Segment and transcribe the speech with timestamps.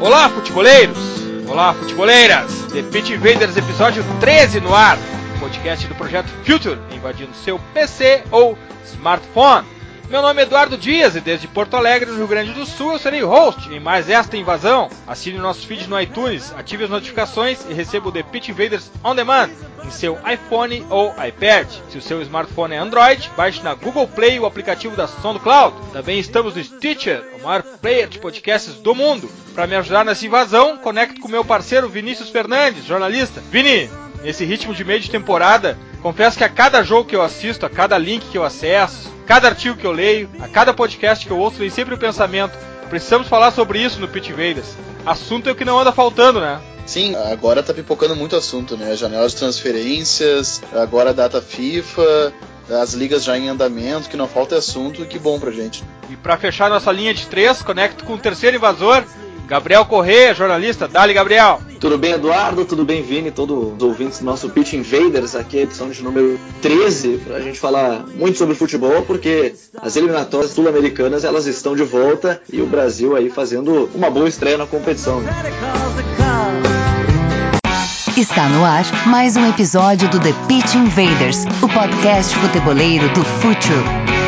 [0.00, 0.96] Olá, futeboleiros!
[1.46, 2.66] Olá, futeboleiras!
[2.72, 4.96] The Pitch Invaders episódio 13 no ar.
[5.38, 9.66] Podcast do projeto Future, invadindo seu PC ou smartphone.
[10.10, 12.98] Meu nome é Eduardo Dias e desde Porto Alegre, no Rio Grande do Sul, eu
[12.98, 14.90] serei host em mais esta invasão.
[15.06, 18.90] Assine o nosso feed no iTunes, ative as notificações e receba o The Pitch Invaders
[19.04, 19.50] On Demand
[19.84, 21.68] em seu iPhone ou iPad.
[21.88, 25.76] Se o seu smartphone é Android, baixe na Google Play o aplicativo da SoundCloud.
[25.92, 29.30] Também estamos no Stitcher, o maior player de podcasts do mundo.
[29.54, 33.40] Para me ajudar nessa invasão, conecto com meu parceiro Vinícius Fernandes, jornalista.
[33.48, 33.88] Vini,
[34.24, 37.70] nesse ritmo de meio de temporada, confesso que a cada jogo que eu assisto, a
[37.70, 41.38] cada link que eu acesso, cada artigo que eu leio, a cada podcast que eu
[41.38, 42.56] ouço, vem sempre o pensamento:
[42.88, 44.74] precisamos falar sobre isso no Pit Invaders.
[45.06, 46.60] Assunto é o que não anda faltando, né?
[46.86, 48.96] Sim, agora tá pipocando muito assunto, né?
[48.96, 52.32] Janelas de transferências, agora a data FIFA,
[52.68, 55.84] as ligas já em andamento, que não falta assunto e que bom pra gente.
[56.08, 59.04] E para fechar nossa linha de três, conecto com o terceiro invasor,
[59.50, 60.86] Gabriel Correia, jornalista.
[60.86, 61.60] Dali, Gabriel.
[61.80, 62.64] Tudo bem, Eduardo?
[62.64, 63.32] Tudo bem, Vini?
[63.32, 67.40] Todos os ouvintes do nosso Pitch Invaders, aqui a edição de número 13, para a
[67.40, 72.66] gente falar muito sobre futebol, porque as eliminatórias sul-americanas elas estão de volta e o
[72.66, 75.20] Brasil aí fazendo uma boa estreia na competição.
[78.16, 84.20] Está no ar mais um episódio do The Pitch Invaders, o podcast futeboleiro do Futuro.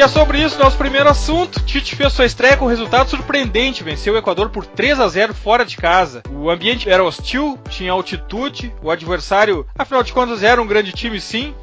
[0.00, 1.60] E é sobre isso nosso primeiro assunto.
[1.60, 5.62] Tite fez sua estreia com resultado surpreendente, venceu o Equador por 3 a 0 fora
[5.62, 6.22] de casa.
[6.30, 11.20] O ambiente era hostil, tinha altitude, o adversário, afinal de contas, era um grande time
[11.20, 11.54] sim.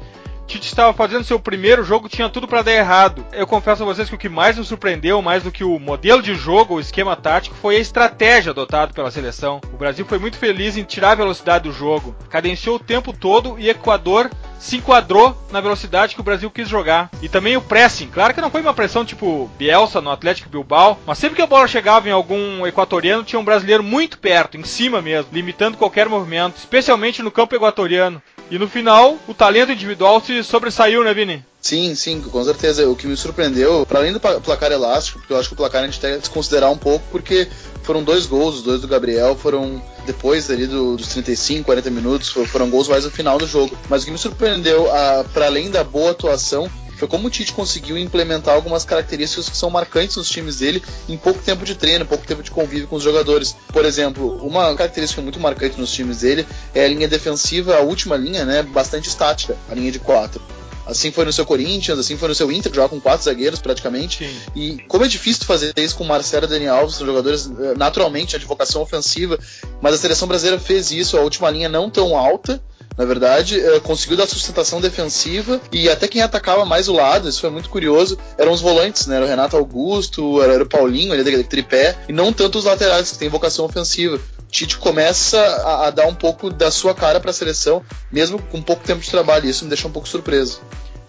[0.48, 3.22] Tite estava fazendo seu primeiro jogo, tinha tudo para dar errado.
[3.34, 6.22] Eu confesso a vocês que o que mais nos surpreendeu, mais do que o modelo
[6.22, 9.60] de jogo, o esquema tático, foi a estratégia adotada pela seleção.
[9.74, 13.58] O Brasil foi muito feliz em tirar a velocidade do jogo, cadenciou o tempo todo
[13.58, 17.10] e Equador se enquadrou na velocidade que o Brasil quis jogar.
[17.20, 18.08] E também o pressing.
[18.08, 21.46] Claro que não foi uma pressão tipo Bielsa no Atlético Bilbao, mas sempre que a
[21.46, 26.08] bola chegava em algum equatoriano, tinha um brasileiro muito perto, em cima mesmo, limitando qualquer
[26.08, 28.22] movimento, especialmente no campo equatoriano.
[28.50, 31.44] E no final, o talento individual se sobressaiu, né, Vini?
[31.60, 32.88] Sim, sim, com certeza.
[32.88, 35.82] O que me surpreendeu, para além do placar elástico, porque eu acho que o placar
[35.82, 37.46] a gente tem que desconsiderar um pouco, porque
[37.82, 42.28] foram dois gols, os dois do Gabriel foram depois ali do, dos 35, 40 minutos,
[42.30, 43.76] foram gols mais no final do jogo.
[43.88, 44.86] Mas o que me surpreendeu,
[45.34, 49.70] para além da boa atuação, foi como o Tite conseguiu implementar algumas características que são
[49.70, 53.02] marcantes nos times dele em pouco tempo de treino, pouco tempo de convívio com os
[53.02, 53.54] jogadores.
[53.72, 58.16] Por exemplo, uma característica muito marcante nos times dele é a linha defensiva, a última
[58.16, 60.42] linha, né, bastante estática, a linha de quatro.
[60.88, 64.26] Assim foi no seu Corinthians, assim foi no seu Inter, joga com quatro zagueiros praticamente.
[64.26, 64.36] Sim.
[64.56, 68.46] E como é difícil fazer isso com Marcelo e Daniel Alves, jogadores eh, naturalmente de
[68.46, 69.38] vocação ofensiva,
[69.82, 72.60] mas a seleção brasileira fez isso, a última linha não tão alta,
[72.98, 77.40] na verdade, é, conseguiu dar sustentação defensiva e até quem atacava mais o lado, isso
[77.40, 79.16] foi muito curioso, eram os volantes, né?
[79.16, 83.12] Era o Renato Augusto, era, o Paulinho ali da tripé, e não tanto os laterais
[83.12, 84.18] que têm vocação ofensiva.
[84.50, 88.62] Tite começa a, a, dar um pouco da sua cara para a seleção, mesmo com
[88.62, 89.48] pouco tempo de trabalho.
[89.48, 90.60] Isso me deixa um pouco surpreso.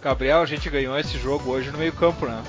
[0.02, 2.42] Gabriel, a gente ganhou esse jogo hoje no meio-campo, né?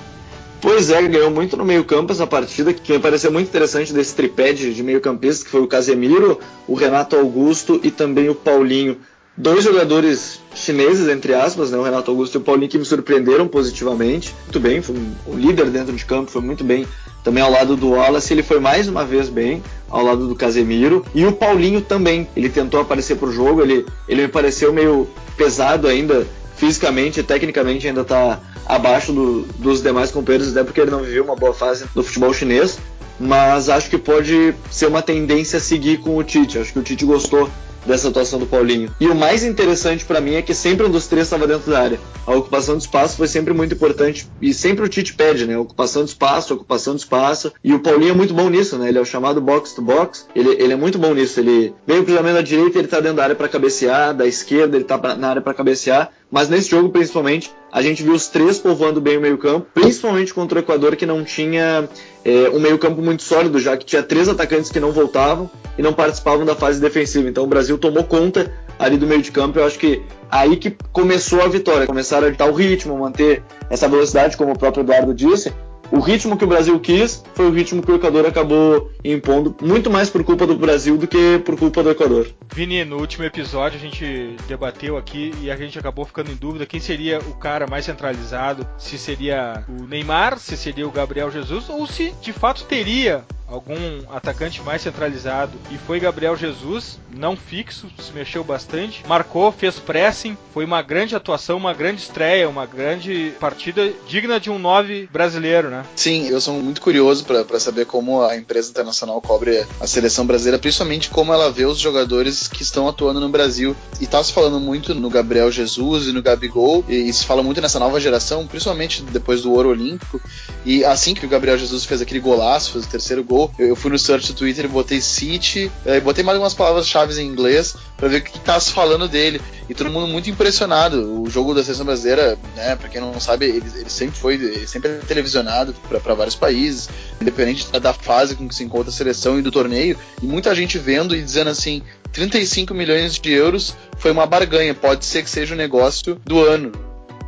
[0.61, 4.53] Pois é, ganhou muito no meio-campo essa partida, que me pareceu muito interessante desse tripé
[4.53, 8.99] de, de meio-campista, que foi o Casemiro, o Renato Augusto e também o Paulinho
[9.41, 13.47] dois jogadores chineses, entre aspas, né, o Renato Augusto e o Paulinho, que me surpreenderam
[13.47, 14.35] positivamente.
[14.43, 16.85] Muito bem, foi o líder dentro de campo, foi muito bem.
[17.23, 21.03] Também ao lado do Wallace, ele foi mais uma vez bem, ao lado do Casemiro.
[21.15, 25.87] E o Paulinho também, ele tentou aparecer pro jogo, ele, ele me pareceu meio pesado
[25.87, 26.25] ainda,
[26.55, 31.23] fisicamente e tecnicamente ainda está abaixo do, dos demais companheiros, até porque ele não viveu
[31.23, 32.77] uma boa fase no futebol chinês.
[33.19, 36.59] Mas acho que pode ser uma tendência a seguir com o Tite.
[36.59, 37.49] Acho que o Tite gostou
[37.85, 38.93] dessa atuação do Paulinho.
[38.99, 41.79] E o mais interessante para mim é que sempre um dos três estava dentro da
[41.79, 41.99] área.
[42.25, 45.57] A ocupação de espaço foi sempre muito importante e sempre o Tite pede, né?
[45.57, 47.51] Ocupação de espaço, ocupação de espaço.
[47.63, 48.89] E o Paulinho é muito bom nisso, né?
[48.89, 50.27] Ele é o chamado box to box.
[50.35, 51.39] Ele, ele é muito bom nisso.
[51.39, 54.77] Ele veio o cruzamento da direita, ele tá dentro da área para cabecear, da esquerda
[54.77, 56.11] ele tá na área para cabecear.
[56.31, 60.59] Mas nesse jogo, principalmente, a gente viu os três povoando bem o meio-campo, principalmente contra
[60.59, 61.89] o Equador, que não tinha
[62.23, 65.91] é, um meio-campo muito sólido, já que tinha três atacantes que não voltavam e não
[65.91, 67.27] participavam da fase defensiva.
[67.27, 69.59] Então o Brasil tomou conta ali do meio de campo.
[69.59, 71.87] Eu acho que aí que começou a vitória.
[71.87, 75.53] Começaram a editar o ritmo, manter essa velocidade, como o próprio Eduardo disse.
[75.91, 79.89] O ritmo que o Brasil quis foi o ritmo que o Equador acabou impondo, muito
[79.89, 82.29] mais por culpa do Brasil do que por culpa do Equador.
[82.55, 86.65] Vini, no último episódio a gente debateu aqui e a gente acabou ficando em dúvida
[86.65, 91.69] quem seria o cara mais centralizado, se seria o Neymar, se seria o Gabriel Jesus
[91.69, 93.75] ou se de fato teria algum
[94.09, 100.37] atacante mais centralizado e foi Gabriel Jesus, não fixo, se mexeu bastante, marcou, fez pressing,
[100.53, 105.69] foi uma grande atuação, uma grande estreia, uma grande partida digna de um 9 brasileiro,
[105.69, 105.85] né?
[105.95, 110.57] Sim, eu sou muito curioso para saber como a empresa internacional cobre a seleção brasileira,
[110.57, 113.75] principalmente como ela vê os jogadores que estão atuando no Brasil.
[113.99, 117.61] E tá se falando muito no Gabriel Jesus e no Gabigol, e se fala muito
[117.61, 120.21] nessa nova geração, principalmente depois do Ouro Olímpico.
[120.65, 123.91] E assim que o Gabriel Jesus fez aquele golaço, fez o terceiro gol, eu fui
[123.91, 128.17] no search do Twitter botei City, e botei mais algumas palavras-chave em inglês para ver
[128.17, 129.41] o que tá se falando dele.
[129.69, 131.21] E todo mundo muito impressionado.
[131.21, 134.67] O jogo da seleção brasileira, né, para quem não sabe, ele, ele sempre foi, ele
[134.67, 136.89] sempre é televisionado para vários países,
[137.21, 139.97] independente da fase com que se encontra a seleção e do torneio.
[140.21, 145.05] E muita gente vendo e dizendo assim: 35 milhões de euros foi uma barganha, pode
[145.05, 146.71] ser que seja o negócio do ano.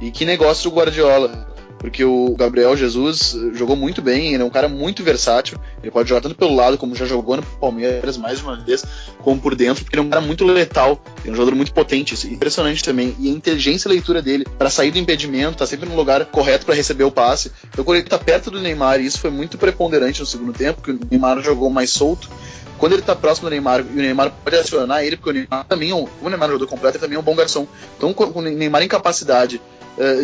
[0.02, 1.53] E que negócio do Guardiola?
[1.84, 6.08] Porque o Gabriel Jesus jogou muito bem, ele é um cara muito versátil, ele pode
[6.08, 8.86] jogar tanto pelo lado como já jogou no Palmeiras mais uma vez,
[9.20, 12.14] como por dentro, porque ele é um cara muito letal, é um jogador muito potente,
[12.14, 15.90] assim, impressionante também, e a inteligência e leitura dele para sair do impedimento, tá sempre
[15.90, 17.52] no lugar correto para receber o passe.
[17.74, 20.80] Então quando ele tá perto do Neymar, e isso foi muito preponderante no segundo tempo,
[20.82, 22.30] porque o Neymar jogou mais solto,
[22.78, 25.66] quando ele tá próximo do Neymar e o Neymar pode acionar ele, porque o Neymar
[25.66, 27.68] também é um, o Neymar é jogador completo, ele também é um bom garçom.
[27.98, 29.62] Então, com o Neymar em capacidade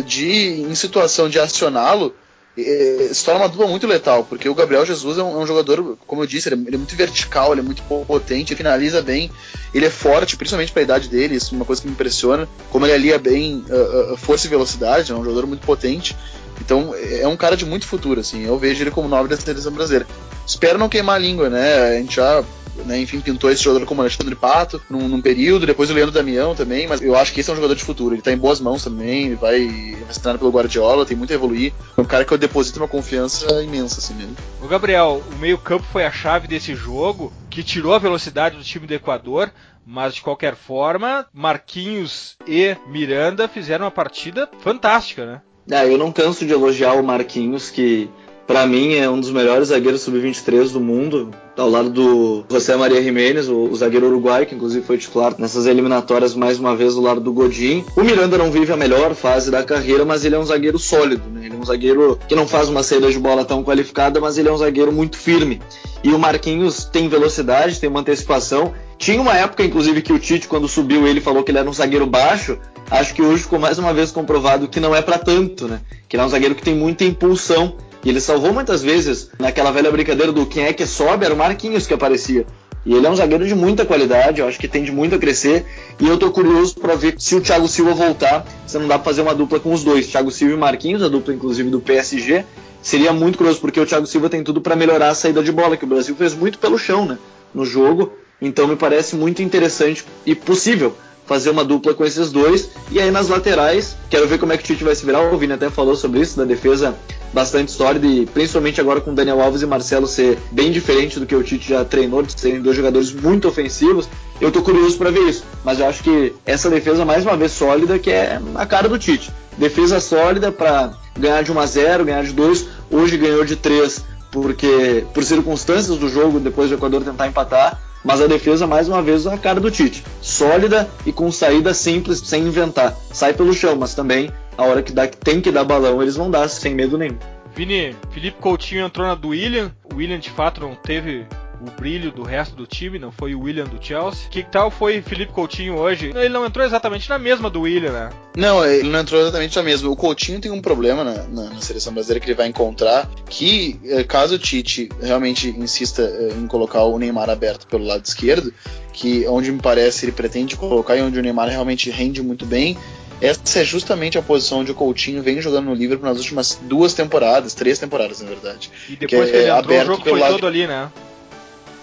[0.04, 2.14] de, em situação de acioná-lo,
[2.56, 5.46] uh, se torna uma dupla muito letal, porque o Gabriel Jesus é um, é um
[5.46, 8.58] jogador, como eu disse, ele é, ele é, muito vertical, ele é muito potente, ele
[8.58, 9.30] finaliza bem,
[9.72, 12.48] ele é forte, principalmente para a idade dele, isso é uma coisa que me impressiona,
[12.70, 16.16] como ele alia bem uh, força e velocidade, é um jogador muito potente.
[16.60, 18.44] Então é um cara de muito futuro, assim.
[18.44, 20.06] Eu vejo ele como nobre da seleção brasileira.
[20.46, 21.74] Espero não queimar a língua, né?
[21.74, 22.44] A gente já
[22.84, 26.54] né, enfim, pintou esse jogador como Alexandre Pato num, num, período, depois o Leandro Damião
[26.54, 28.14] também, mas eu acho que esse é um jogador de futuro.
[28.14, 29.66] Ele tá em boas mãos também, ele vai,
[30.04, 31.72] vai ser treinado pelo Guardiola, tem muito a evoluir.
[31.96, 34.36] É um cara que eu deposito uma confiança imensa, assim mesmo.
[34.62, 38.86] O Gabriel, o meio-campo foi a chave desse jogo, que tirou a velocidade do time
[38.86, 39.50] do Equador,
[39.84, 45.42] mas de qualquer forma, Marquinhos e Miranda fizeram uma partida fantástica, né?
[45.70, 48.10] É, eu não canso de elogiar o Marquinhos, que
[48.50, 53.00] para mim é um dos melhores zagueiros sub-23 do mundo, ao lado do José Maria
[53.00, 57.00] Jiménez, o, o, zagueiro uruguaio, que inclusive foi titular nessas eliminatórias mais uma vez do
[57.00, 57.84] lado do Godin.
[57.94, 61.22] O Miranda não vive a melhor fase da carreira, mas ele é um zagueiro sólido,
[61.30, 61.46] né?
[61.46, 64.48] Ele é um zagueiro que não faz uma saída de bola tão qualificada, mas ele
[64.48, 65.62] é um zagueiro muito firme.
[66.02, 68.74] E o Marquinhos tem velocidade, tem uma antecipação.
[68.98, 71.72] Tinha uma época, inclusive, que o Tite, quando subiu ele, falou que ele era um
[71.72, 72.58] zagueiro baixo.
[72.90, 75.80] Acho que hoje ficou mais uma vez comprovado que não é para tanto, né?
[76.08, 77.76] Que ele é um zagueiro que tem muita impulsão.
[78.04, 81.36] E ele salvou muitas vezes naquela velha brincadeira do quem é que sobe, era o
[81.36, 82.46] Marquinhos que aparecia.
[82.84, 85.18] E ele é um zagueiro de muita qualidade, eu acho que tem de muito a
[85.18, 85.66] crescer.
[85.98, 89.04] E eu tô curioso para ver se o Thiago Silva voltar, se não dá pra
[89.04, 92.44] fazer uma dupla com os dois, Thiago Silva e Marquinhos, a dupla inclusive do PSG.
[92.80, 95.76] Seria muito curioso, porque o Thiago Silva tem tudo para melhorar a saída de bola,
[95.76, 97.18] que o Brasil fez muito pelo chão, né?
[97.54, 98.12] No jogo.
[98.40, 100.96] Então me parece muito interessante e possível
[101.30, 102.70] fazer uma dupla com esses dois.
[102.90, 105.32] E aí nas laterais, quero ver como é que o Tite vai se virar.
[105.32, 106.92] O Vini até falou sobre isso, da defesa
[107.32, 111.36] bastante sólida e principalmente agora com Daniel Alves e Marcelo ser bem diferente do que
[111.36, 114.08] o Tite já treinou, de serem dois jogadores muito ofensivos.
[114.40, 117.52] Eu tô curioso para ver isso, mas eu acho que essa defesa mais uma vez
[117.52, 119.30] sólida que é a cara do Tite.
[119.56, 124.02] Defesa sólida para ganhar de 1 a 0, ganhar de 2, hoje ganhou de 3
[124.32, 129.02] porque por circunstâncias do jogo depois do Equador tentar empatar, mas a defesa mais uma
[129.02, 132.96] vez a cara do Tite, sólida e com saída simples, sem inventar.
[133.12, 136.30] Sai pelo chão, mas também a hora que, dá, tem que dar balão, eles vão
[136.30, 137.18] dar sem medo nenhum.
[137.54, 139.72] Vini, Felipe Coutinho entrou na do William.
[139.92, 141.26] O William de fato não teve
[141.60, 144.28] o brilho do resto do time, não foi o William do Chelsea.
[144.30, 146.12] Que tal foi Felipe Coutinho hoje?
[146.14, 148.10] Ele não entrou exatamente na mesma do William, né?
[148.36, 149.90] Não, ele não entrou exatamente na mesma.
[149.90, 153.78] O Coutinho tem um problema na, na, na seleção brasileira que ele vai encontrar, que
[153.84, 158.52] eh, caso o Tite realmente insista eh, em colocar o Neymar aberto pelo lado esquerdo,
[158.92, 162.76] que onde me parece ele pretende colocar e onde o Neymar realmente rende muito bem,
[163.20, 166.94] essa é justamente a posição onde o Coutinho vem jogando no Liverpool nas últimas duas
[166.94, 168.70] temporadas, três temporadas, na verdade.
[168.88, 170.34] E depois que, que ele é entrou, o jogo foi lado...
[170.36, 170.90] todo ali, né?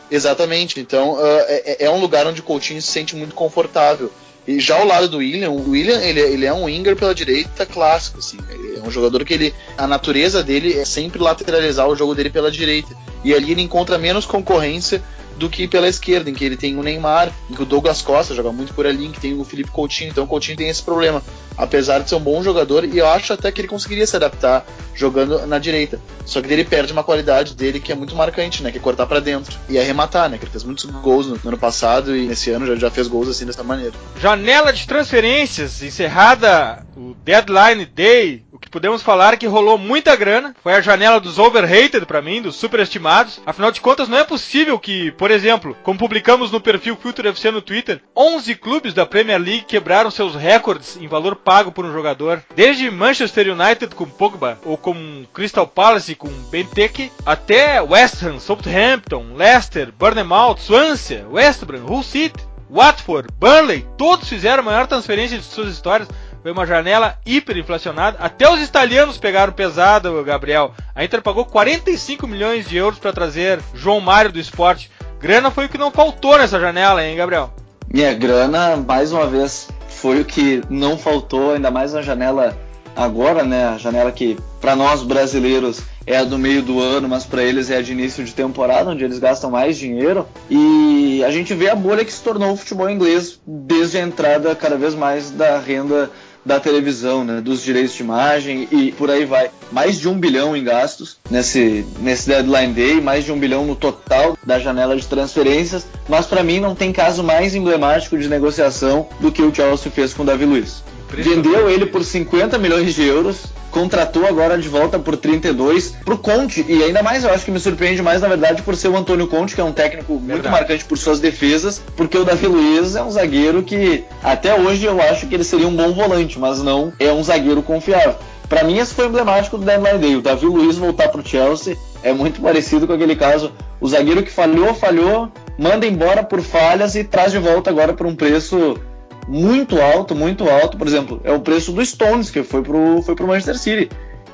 [0.09, 0.79] Exatamente.
[0.79, 4.11] Então uh, é, é, um lugar onde o Coutinho se sente muito confortável.
[4.47, 7.65] E já ao lado do William, o William ele, ele é um winger pela direita
[7.65, 8.37] clássico, assim.
[8.77, 12.49] é um jogador que ele, a natureza dele é sempre lateralizar o jogo dele pela
[12.49, 12.95] direita.
[13.25, 15.03] E ali ele encontra menos concorrência
[15.37, 18.33] do que pela esquerda, em que ele tem o Neymar, em que o Douglas Costa
[18.33, 20.09] joga muito por ali, em que tem o Felipe Coutinho.
[20.09, 21.21] Então o Coutinho tem esse problema,
[21.57, 24.65] apesar de ser um bom jogador, e eu acho até que ele conseguiria se adaptar
[24.95, 25.99] jogando na direita.
[26.25, 28.71] Só que ele perde uma qualidade dele que é muito marcante, né?
[28.71, 30.37] Que é cortar para dentro e arrematar, né?
[30.37, 33.07] Que ele fez muitos gols no, no ano passado e nesse ano já, já fez
[33.07, 33.93] gols assim dessa maneira.
[34.19, 38.43] Janela de transferências encerrada o deadline day.
[38.57, 40.55] O que podemos falar que rolou muita grana.
[40.63, 43.39] Foi a janela dos overrated para mim, dos superestimados.
[43.45, 47.51] Afinal de contas, não é possível que, por exemplo, como publicamos no perfil Future FC
[47.51, 51.93] no Twitter, 11 clubes da Premier League quebraram seus recordes em valor pago por um
[51.93, 52.41] jogador.
[52.55, 59.35] Desde Manchester United com Pogba, ou com Crystal Palace com Benteke, até West Ham, Southampton,
[59.35, 65.43] Leicester, Bournemouth, Swansea, West Brom, Hull City, Watford, Burnley, todos fizeram a maior transferência de
[65.43, 66.09] suas histórias.
[66.47, 68.19] Foi uma janela hiperinflacionada.
[68.21, 70.73] Até os italianos pegaram pesado, Gabriel.
[70.95, 74.89] A Inter pagou 45 milhões de euros para trazer João Mário do esporte.
[75.19, 77.53] Grana foi o que não faltou nessa janela, hein, Gabriel?
[77.93, 82.57] Minha grana, mais uma vez, foi o que não faltou, ainda mais na janela
[82.95, 83.65] agora, né?
[83.65, 87.69] A janela que para nós brasileiros é a do meio do ano, mas para eles
[87.69, 90.25] é a de início de temporada, onde eles gastam mais dinheiro.
[90.49, 94.55] E a gente vê a bolha que se tornou o futebol inglês desde a entrada
[94.55, 96.09] cada vez mais da renda
[96.47, 99.51] da televisão, né, dos direitos de imagem e por aí vai.
[99.69, 103.75] Mais de um bilhão em gastos nesse, nesse deadline day, mais de um bilhão no
[103.75, 109.09] total da janela de transferências, mas para mim não tem caso mais emblemático de negociação
[109.19, 110.81] do que o Chelsea fez com o Davi Luiz.
[111.09, 116.65] Vendeu ele por 50 milhões de euros, contratou agora de volta por 32 pro Conte.
[116.67, 119.27] E ainda mais, eu acho que me surpreende mais, na verdade, por ser o Antônio
[119.27, 120.31] Conte, que é um técnico verdade.
[120.31, 124.85] muito marcante por suas defesas, porque o Davi Luiz é um zagueiro que até hoje
[124.85, 128.15] eu acho que ele seria um bom volante, mas não é um zagueiro confiável.
[128.49, 130.15] Para mim, esse foi emblemático do deadline day.
[130.15, 133.51] O Davi Luiz voltar pro Chelsea é muito parecido com aquele caso.
[133.79, 138.07] O zagueiro que falhou, falhou, manda embora por falhas e traz de volta agora por
[138.07, 138.79] um preço
[139.27, 140.77] muito alto, muito alto.
[140.77, 143.89] Por exemplo, é o preço do Stones, que foi pro, foi pro Manchester City.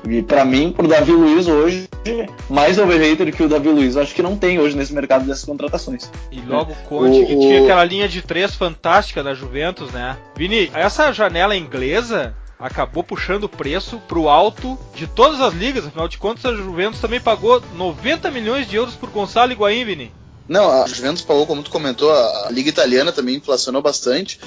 [0.08, 1.88] E para mim, pro Davi Luiz hoje,
[2.48, 6.10] mais overrated que o Davi Luiz, acho que não tem hoje nesse mercado dessas contratações.
[6.30, 10.18] E logo o Conte, o, que tinha aquela linha de três fantástica da Juventus, né?
[10.36, 16.06] Vini, essa janela inglesa acabou puxando o preço pro alto de todas as ligas, afinal
[16.06, 20.12] de contas a Juventus também pagou 90 milhões de euros por Gonçalo Higuaín, Vini.
[20.46, 24.38] Não, a Juventus pagou, como tu comentou, a Liga Italiana também inflacionou bastante.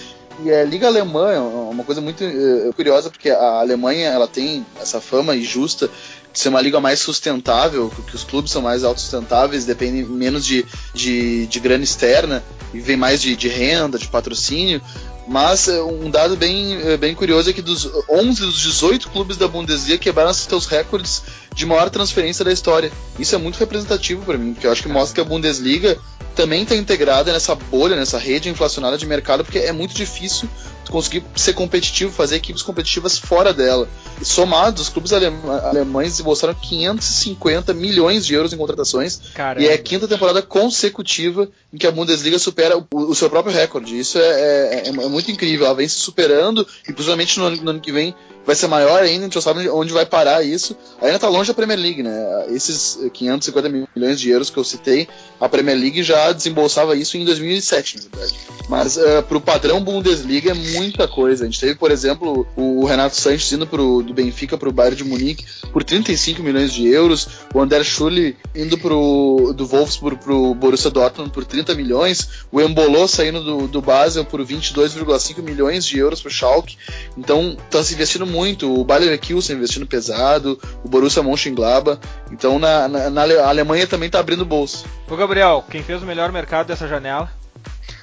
[0.44, 4.66] E a Liga Alemã é uma coisa muito uh, curiosa, porque a Alemanha ela tem
[4.80, 5.90] essa fama injusta
[6.32, 10.64] de ser uma liga mais sustentável, que os clubes são mais autossustentáveis, dependem menos de,
[10.94, 14.80] de, de grana externa e vem mais de, de renda, de patrocínio.
[15.28, 19.36] Mas eh, um dado bem, eh, bem curioso é que dos 11 dos 18 clubes
[19.36, 21.24] da Bundesliga quebraram seus recordes
[21.58, 22.92] de maior transferência da história.
[23.18, 25.98] Isso é muito representativo para mim, porque eu acho que mostra que a Bundesliga
[26.36, 30.48] também está integrada nessa bolha, nessa rede inflacionada de mercado, porque é muito difícil
[30.92, 33.90] conseguir ser competitivo, fazer equipes competitivas fora dela.
[34.22, 39.66] E somados, os clubes alemães desembolsaram 550 milhões de euros em contratações Caramba.
[39.66, 43.54] e é a quinta temporada consecutiva em que a Bundesliga supera o, o seu próprio
[43.54, 43.98] recorde.
[43.98, 45.66] Isso é, é, é, é, muito incrível.
[45.66, 48.16] Ela vem se superando e possivelmente no no ano que vem
[48.48, 50.76] vai ser maior ainda, a gente não sabe onde vai parar isso.
[51.02, 52.46] Ainda está longe da Premier League, né?
[52.50, 55.06] Esses 550 milhões de euros que eu citei,
[55.38, 58.40] a Premier League já desembolsava isso em 2007, na verdade.
[58.70, 61.44] Mas uh, pro padrão Bundesliga é muita coisa.
[61.44, 65.04] A gente teve, por exemplo, o, Renato Sanches indo pro, do Benfica pro Bayern de
[65.04, 70.90] Munique por 35 milhões de euros, o André Schulli indo pro, do Wolfsburg pro Borussia
[70.90, 76.22] Dortmund por 30 milhões, o Embolou saindo do, do Basel por 22,5 milhões de euros
[76.22, 76.78] pro Schalke.
[77.18, 78.72] Então, tá se investindo muito muito.
[78.74, 82.00] O Bayer Leverkusen investindo pesado, o Borussia Mönchengladbach.
[82.32, 84.86] Então na, na, na Alemanha também está abrindo bolso.
[85.10, 87.30] Ô Gabriel, quem fez o melhor mercado dessa janela?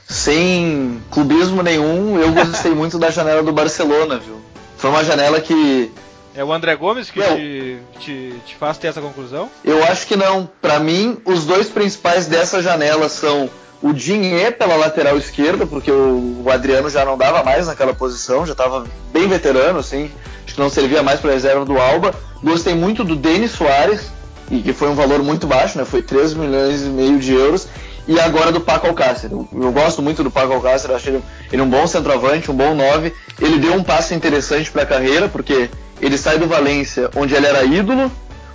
[0.09, 4.41] Sem clubismo nenhum, eu gostei muito da janela do Barcelona, viu?
[4.77, 5.91] Foi uma janela que
[6.35, 9.49] é o André Gomes que te, te, te, faz ter essa conclusão?
[9.65, 10.49] Eu acho que não.
[10.61, 13.49] Para mim, os dois principais dessa janela são
[13.85, 18.47] o Dinhe pela lateral esquerda, porque o, o, Adriano já não dava mais naquela posição,
[18.47, 20.11] já estava bem veterano, assim,
[20.43, 22.15] acho que não servia mais para reserva do Alba.
[22.43, 24.11] Gostei muito do Denis Soares,
[24.51, 25.85] e que foi um valor muito baixo, né?
[25.85, 27.69] Foi 3 milhões e meio de euros.
[28.09, 29.31] E agora do Paco Alcácer.
[29.31, 31.23] Eu, eu gosto muito do Paco Alcácer, acho ele,
[31.53, 33.13] ele um bom centroavante, um bom 9.
[33.39, 35.69] Ele deu um passo interessante para a carreira, porque
[36.01, 38.11] ele sai do Valência, onde ele era ídolo,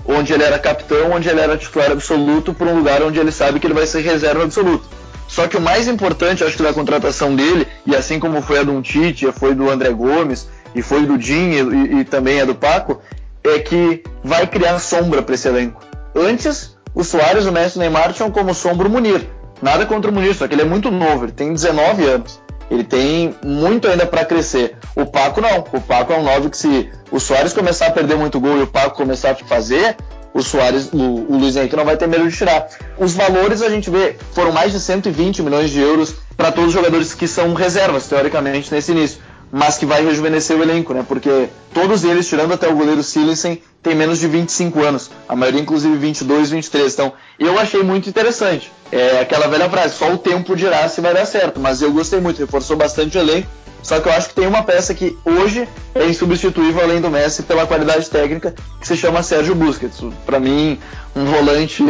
[0.07, 3.59] onde ele era capitão, onde ele era titular absoluto, para um lugar onde ele sabe
[3.59, 4.98] que ele vai ser reserva absoluto.
[5.29, 8.63] Só que o mais importante, acho que da contratação dele, e assim como foi a
[8.63, 12.55] do Tite, foi do André Gomes, e foi do Dinho e, e também a do
[12.55, 13.00] Paco,
[13.43, 15.81] é que vai criar sombra para esse elenco.
[16.15, 19.21] Antes, o Soares, o Messi e o Neymar tinham como sombra o Munir.
[19.62, 22.41] Nada contra o Munir, só que ele é muito novo, ele tem 19 anos.
[22.71, 24.77] Ele tem muito ainda para crescer.
[24.95, 25.59] O Paco não.
[25.74, 28.62] O Paco é um 9 que se o Soares começar a perder muito gol e
[28.62, 29.95] o Paco começar a fazer,
[30.33, 32.67] o Soares, o, o Luiz Henrique não vai ter medo de tirar.
[32.98, 36.74] Os valores a gente vê foram mais de 120 milhões de euros para todos os
[36.74, 39.19] jogadores que são reservas, teoricamente, nesse início.
[39.51, 41.03] mas que vai rejuvenescer o elenco, né?
[41.07, 45.59] Porque todos eles, tirando até o goleiro Silensen, tem menos de 25 anos, a maioria
[45.59, 46.93] inclusive 22, 23.
[46.93, 48.71] Então, eu achei muito interessante.
[48.91, 52.19] É aquela velha frase, só o tempo dirá se vai dar certo, mas eu gostei
[52.19, 53.48] muito, reforçou bastante o elenco.
[53.81, 57.43] Só que eu acho que tem uma peça que hoje é insubstituível além do Messi
[57.43, 60.03] pela qualidade técnica, que se chama Sérgio Busquets.
[60.25, 60.77] Para mim,
[61.15, 61.84] um volante,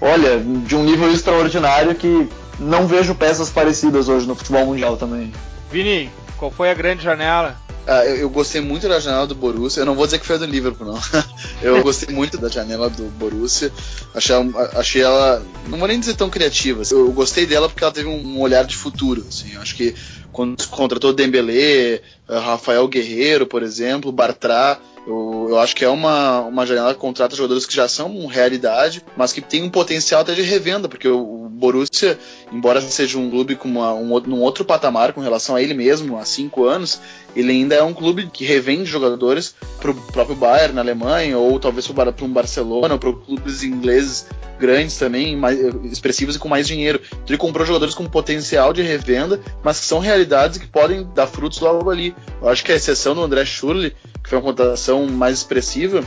[0.00, 2.28] olha, de um nível extraordinário que
[2.60, 5.32] não vejo peças parecidas hoje no futebol mundial também.
[5.72, 7.56] Vini, qual foi a grande janela?
[7.86, 9.80] Ah, eu, eu, gostei muito da janela do Borussia.
[9.80, 10.98] Eu não vou dizer que foi a do Liverpool, não.
[11.62, 13.72] eu gostei muito da janela do Borussia.
[14.14, 14.36] Achei,
[14.76, 15.42] achei ela.
[15.68, 16.82] Não vou nem dizer tão criativa.
[16.82, 16.94] Assim.
[16.94, 19.24] Eu gostei dela porque ela teve um, olhar de futuro.
[19.26, 19.54] Assim.
[19.54, 19.94] Eu acho que
[20.30, 26.66] quando contratou Dembélé, Rafael Guerreiro, por exemplo, Bartra, eu, eu, acho que é uma, uma
[26.66, 30.42] janela que contrata jogadores que já são realidade, mas que tem um potencial até de
[30.42, 32.18] revenda, porque o, o Borussia,
[32.52, 36.18] embora seja um clube com uma, um, um outro patamar com relação a ele mesmo
[36.18, 37.00] há cinco anos,
[37.34, 41.58] ele ainda é um clube que revende jogadores para o próprio Bayern na Alemanha, ou
[41.58, 44.26] talvez para um Barcelona, ou para clubes ingleses
[44.58, 47.00] grandes também, mais expressivos e com mais dinheiro.
[47.10, 51.26] Então ele comprou jogadores com potencial de revenda, mas que são realidades que podem dar
[51.26, 52.14] frutos logo ali.
[52.42, 53.94] Eu acho que a exceção do André Schurrle,
[54.28, 56.04] foi uma contratação mais expressiva,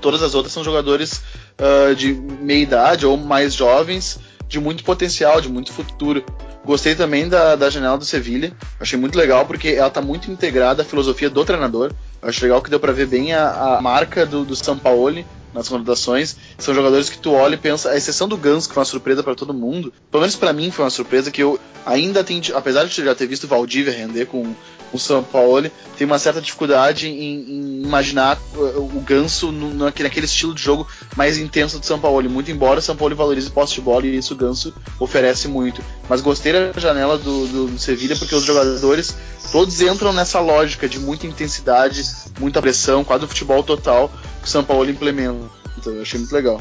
[0.00, 1.22] todas as outras são jogadores
[1.58, 6.24] uh, de meia idade ou mais jovens, de muito potencial, de muito futuro.
[6.64, 10.82] Gostei também da, da janela do Sevilha, achei muito legal porque ela está muito integrada
[10.82, 11.92] à filosofia do treinador.
[12.20, 16.36] Acho legal que deu para ver bem a, a marca do, do Sampaoli nas contratações.
[16.58, 19.22] São jogadores que tu olha e pensa, a exceção do Ganso, que foi uma surpresa
[19.22, 22.84] para todo mundo, pelo menos para mim foi uma surpresa que eu ainda tenho, apesar
[22.84, 24.54] de já ter visto Valdívia render com
[24.92, 30.24] o São Paulo, tem uma certa dificuldade em, em imaginar uh, o Ganso no, naquele
[30.24, 32.28] estilo de jogo mais intenso do São Paulo.
[32.28, 35.82] Muito embora o São Paulo valorize posse de bola e isso o Ganso oferece muito.
[36.08, 39.16] Mas gostei da janela do, do, do Sevilha porque os jogadores
[39.52, 42.02] todos entram nessa lógica de muita intensidade,
[42.38, 45.50] muita pressão, quase o futebol total que o São Paulo implementa.
[45.78, 46.60] Então eu achei muito legal.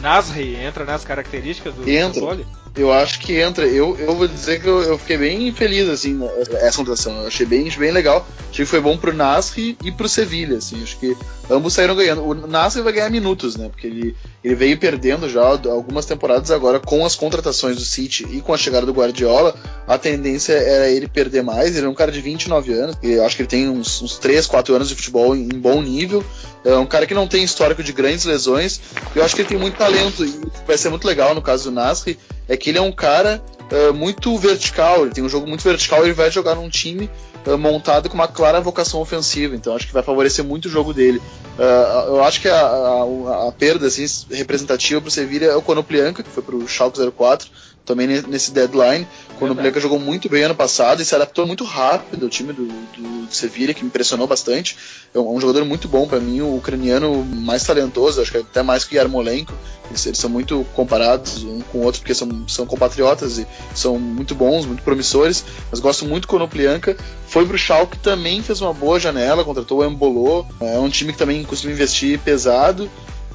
[0.00, 2.14] Nasri entra nas características do entra.
[2.14, 2.46] São Paulo?
[2.76, 3.66] Eu acho que entra.
[3.66, 6.18] Eu, eu vou dizer que eu, eu fiquei bem feliz, assim,
[6.52, 7.20] essa contratação.
[7.20, 8.26] Eu achei bem, bem legal.
[8.50, 10.80] Achei que foi bom pro Nasri e pro Sevilha, assim.
[10.82, 11.16] Acho que
[11.50, 12.22] ambos saíram ganhando.
[12.22, 13.68] O Nasri vai ganhar minutos, né?
[13.68, 18.40] Porque ele, ele veio perdendo já algumas temporadas agora com as contratações do City e
[18.40, 19.54] com a chegada do Guardiola.
[19.86, 21.76] A tendência era ele perder mais.
[21.76, 22.96] Ele é um cara de 29 anos.
[23.02, 25.82] Eu acho que ele tem uns, uns 3, 4 anos de futebol em, em bom
[25.82, 26.24] nível.
[26.64, 28.80] É um cara que não tem histórico de grandes lesões.
[29.14, 31.70] Eu acho que ele tem muito talento e vai ser muito legal no caso do
[31.70, 32.18] Nasri
[32.50, 36.02] é que ele é um cara uh, muito vertical, ele tem um jogo muito vertical,
[36.02, 37.08] ele vai jogar num time
[37.46, 40.92] uh, montado com uma clara vocação ofensiva, então acho que vai favorecer muito o jogo
[40.92, 41.22] dele.
[41.56, 45.62] Uh, eu acho que a, a, a perda assim, representativa para o Sevilla é o
[45.62, 47.48] Konoplianka, que foi para o Schalke 04,
[47.90, 49.06] também nesse deadline.
[49.38, 52.66] Quando o jogou muito bem ano passado e se adaptou muito rápido ao time do,
[52.66, 54.76] do, do Sevilla, que me impressionou bastante.
[55.14, 58.62] É um, um jogador muito bom para mim, o ucraniano mais talentoso, acho que até
[58.62, 59.52] mais que o Yarmolenko.
[59.88, 63.98] Eles, eles, são muito comparados um com o outro porque são, são compatriotas e são
[63.98, 65.44] muito bons, muito promissores.
[65.68, 66.96] Mas gosto muito do Konoplianka.
[67.26, 70.46] Foi pro Schalke também fez uma boa janela, contratou o Embolo.
[70.60, 72.88] É um time que também costuma investir pesado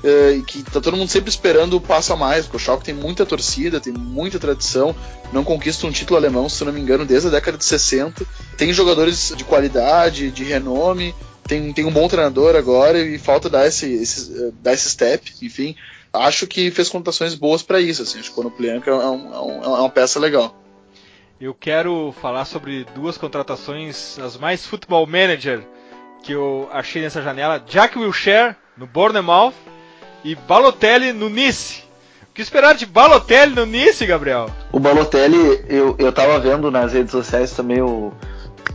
[0.05, 2.93] uh, que tá todo mundo sempre esperando o passo a mais, porque o Schalke tem
[2.93, 4.95] muita torcida, tem muita tradição,
[5.33, 8.25] não conquista um título alemão, se não me engano, desde a década de 60.
[8.57, 11.13] Tem jogadores de qualidade, de renome,
[11.47, 15.75] tem, tem um bom treinador agora e falta dar esse, esse, dar esse step, enfim.
[16.13, 19.39] Acho que fez contações boas para isso, assim, acho que o Konoplianka é, um, é,
[19.39, 20.55] um, é uma peça legal.
[21.41, 25.61] Eu quero falar sobre duas contratações, as mais futebol manager
[26.23, 27.59] que eu achei nessa janela.
[27.59, 29.53] Jack Wilshere no Bournemouth
[30.25, 31.83] e Balotelli no Nice.
[32.23, 34.49] O que esperar de Balotelli no Nice, Gabriel?
[34.71, 38.11] O Balotelli, eu, eu tava vendo nas redes sociais também o,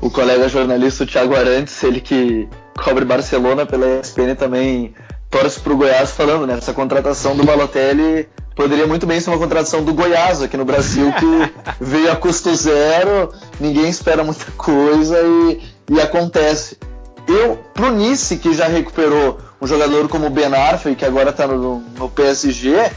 [0.00, 4.94] o colega jornalista o Thiago Arantes, ele que cobre Barcelona pela ESPN também
[5.28, 6.54] torce pro Goiás falando, né?
[6.54, 11.12] Essa contratação do Balotelli poderia muito bem ser uma contratação do Goiás aqui no Brasil,
[11.12, 11.52] que
[11.84, 16.78] veio a custo zero, ninguém espera muita coisa e, e acontece.
[17.26, 21.46] Eu, pro Nice, que já recuperou um jogador como o Ben Arfa, que agora está
[21.46, 22.90] no, no PSG,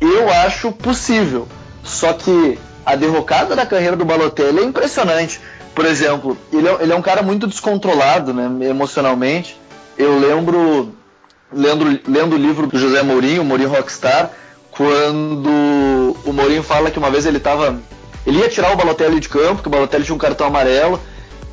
[0.00, 1.46] eu acho possível.
[1.84, 5.40] Só que a derrocada da carreira do Balotelli é impressionante.
[5.74, 9.60] Por exemplo, ele é, ele é um cara muito descontrolado né, emocionalmente.
[9.96, 10.94] Eu lembro,
[11.52, 14.30] lendo, lendo o livro do José Mourinho, Mourinho Rockstar,
[14.70, 15.50] quando
[16.24, 17.78] o Mourinho fala que uma vez ele estava.
[18.26, 21.00] Ele ia tirar o Balotelli de campo, que o Balotelli tinha um cartão amarelo,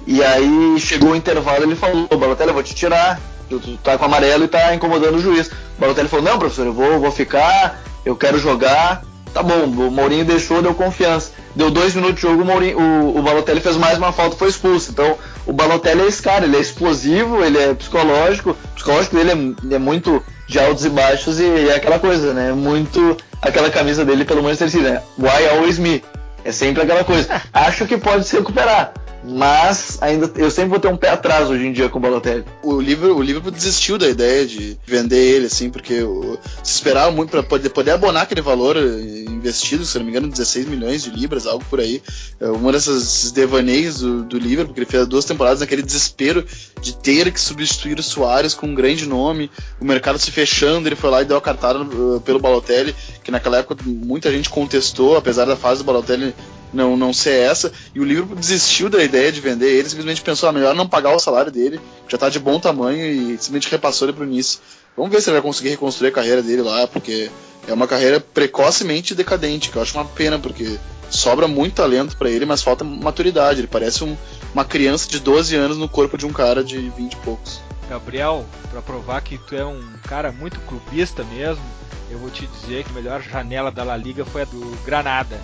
[0.07, 3.97] e aí chegou o intervalo ele falou: Balotelli, eu vou te tirar tu, tu tá
[3.97, 5.47] com amarelo e tá incomodando o juiz.
[5.47, 9.03] O Balotelli falou, não, professor, eu vou, vou ficar, eu quero jogar.
[9.33, 11.31] tá bom, o Mourinho deixou, deu confiança.
[11.55, 14.49] Deu dois minutos de jogo, o, Mourinho, o, o Balotelli fez mais uma falta foi
[14.49, 14.91] expulso.
[14.91, 19.55] Então, o Balotelli é esse cara, ele é explosivo, ele é psicológico, o psicológico dele
[19.71, 22.51] é, é muito de altos e baixos e, e, é aquela coisa, né?
[22.51, 25.01] Muito aquela camisa dele pelo Manchester City, né?
[25.17, 26.03] Why always me?
[26.45, 27.41] É sempre aquela coisa.
[27.51, 28.93] Acho que pode se recuperar.
[29.27, 32.45] Mas ainda eu sempre vou ter um pé atrás hoje em dia com o Balotelli.
[32.61, 37.11] O Liverpool, o Liverpool desistiu da ideia de vender ele, assim, porque o, se esperava
[37.11, 41.09] muito para poder, poder abonar aquele valor investido, se não me engano, 16 milhões de
[41.09, 42.03] libras, algo por aí.
[42.39, 46.45] É, uma dessas devaneios do, do Liverpool, porque ele fez duas temporadas naquele desespero
[46.79, 49.49] de ter que substituir o Soares com um grande nome,
[49.81, 53.31] o mercado se fechando, ele foi lá e deu a cartada uh, pelo Balotelli, que
[53.31, 56.35] naquela época muita gente contestou, apesar da fase do Balotelli
[56.71, 57.71] não, não ser essa.
[57.95, 61.15] E o Liverpool desistiu da ideia de vender ele, simplesmente pensou, ah, melhor não pagar
[61.15, 64.59] o salário dele, já tá de bom tamanho, e simplesmente repassou ele pro Nice.
[64.95, 67.31] Vamos ver se ele vai conseguir reconstruir a carreira dele lá, porque
[67.67, 70.77] é uma carreira precocemente decadente, que eu acho uma pena, porque
[71.09, 73.59] sobra muito talento para ele, mas falta maturidade.
[73.59, 74.15] Ele parece um,
[74.53, 77.64] uma criança de 12 anos no corpo de um cara de 20 e poucos.
[77.89, 81.63] Gabriel, para provar que tu é um cara muito clubista mesmo,
[82.09, 85.39] eu vou te dizer que a melhor janela da La Liga foi a do Granada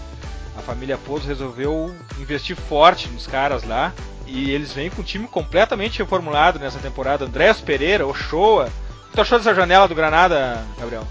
[0.58, 3.94] a família Pouso resolveu investir forte nos caras lá.
[4.28, 7.26] E eles vêm com um time completamente reformulado nessa temporada.
[7.26, 8.66] Andréas Pereira, Ochoa.
[8.66, 11.06] O que tu achou dessa janela do Granada, Gabriel?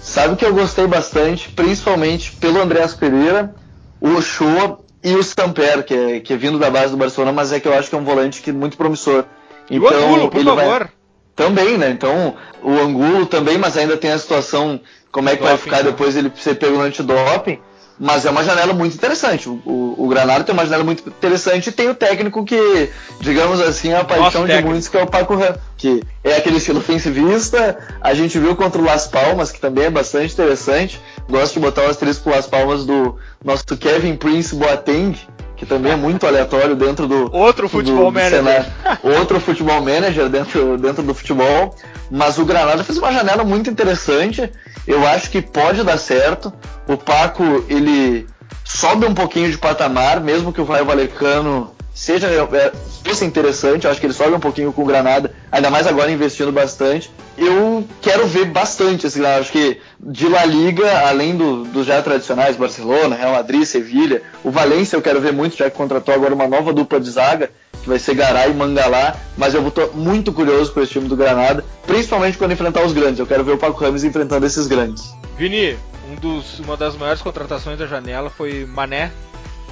[0.00, 3.54] Sabe que eu gostei bastante, principalmente pelo Andréas Pereira,
[4.00, 7.52] o Ochoa e o Samper, que é, que é vindo da base do Barcelona, mas
[7.52, 9.24] é que eu acho que é um volante que é muito promissor.
[9.70, 10.78] E então, o Angulo, por favor.
[10.80, 10.88] Vai...
[11.36, 11.90] Também, né?
[11.90, 15.84] Então, o Angulo também, mas ainda tem a situação, como é que vai ficar né?
[15.84, 17.58] depois ele ser pego no antidoping.
[17.98, 19.48] Mas é uma janela muito interessante.
[19.48, 23.60] O, o, o, Granada tem uma janela muito interessante e tem o técnico que, digamos
[23.60, 26.80] assim, é a paixão de muitos, que é o Paco Ram, que é aquele estilo
[26.80, 27.78] ofensivista.
[28.00, 31.00] A gente viu contra o Las Palmas, que também é bastante interessante.
[31.28, 35.16] Gosto de botar o asterisco Las Palmas do nosso Kevin Prince Boateng,
[35.56, 40.28] que também é muito aleatório dentro do outro futebol do, do manager, outro futebol manager
[40.28, 41.74] dentro, dentro do futebol.
[42.10, 44.50] Mas o Granada fez uma janela muito interessante.
[44.86, 46.52] Eu acho que pode dar certo.
[46.86, 48.26] O Paco ele
[48.64, 52.72] sobe um pouquinho de patamar, mesmo que o Raio Valecano seja é,
[53.04, 56.10] fosse interessante, eu acho que ele sobe um pouquinho com o Granada, ainda mais agora
[56.10, 57.10] investindo bastante.
[57.38, 62.02] Eu quero ver bastante esse Granada, acho que de La Liga, além dos do já
[62.02, 66.34] tradicionais, Barcelona, Real Madrid, Sevilha, o Valência eu quero ver muito, já que contratou agora
[66.34, 67.50] uma nova dupla de zaga,
[67.82, 71.16] que vai ser Garay e Mangalá, mas eu estou muito curioso com esse time do
[71.16, 75.14] Granada, principalmente quando enfrentar os grandes, eu quero ver o Paco Rames enfrentando esses grandes.
[75.36, 75.76] Vini,
[76.10, 79.10] um dos, uma das maiores contratações da janela foi Mané,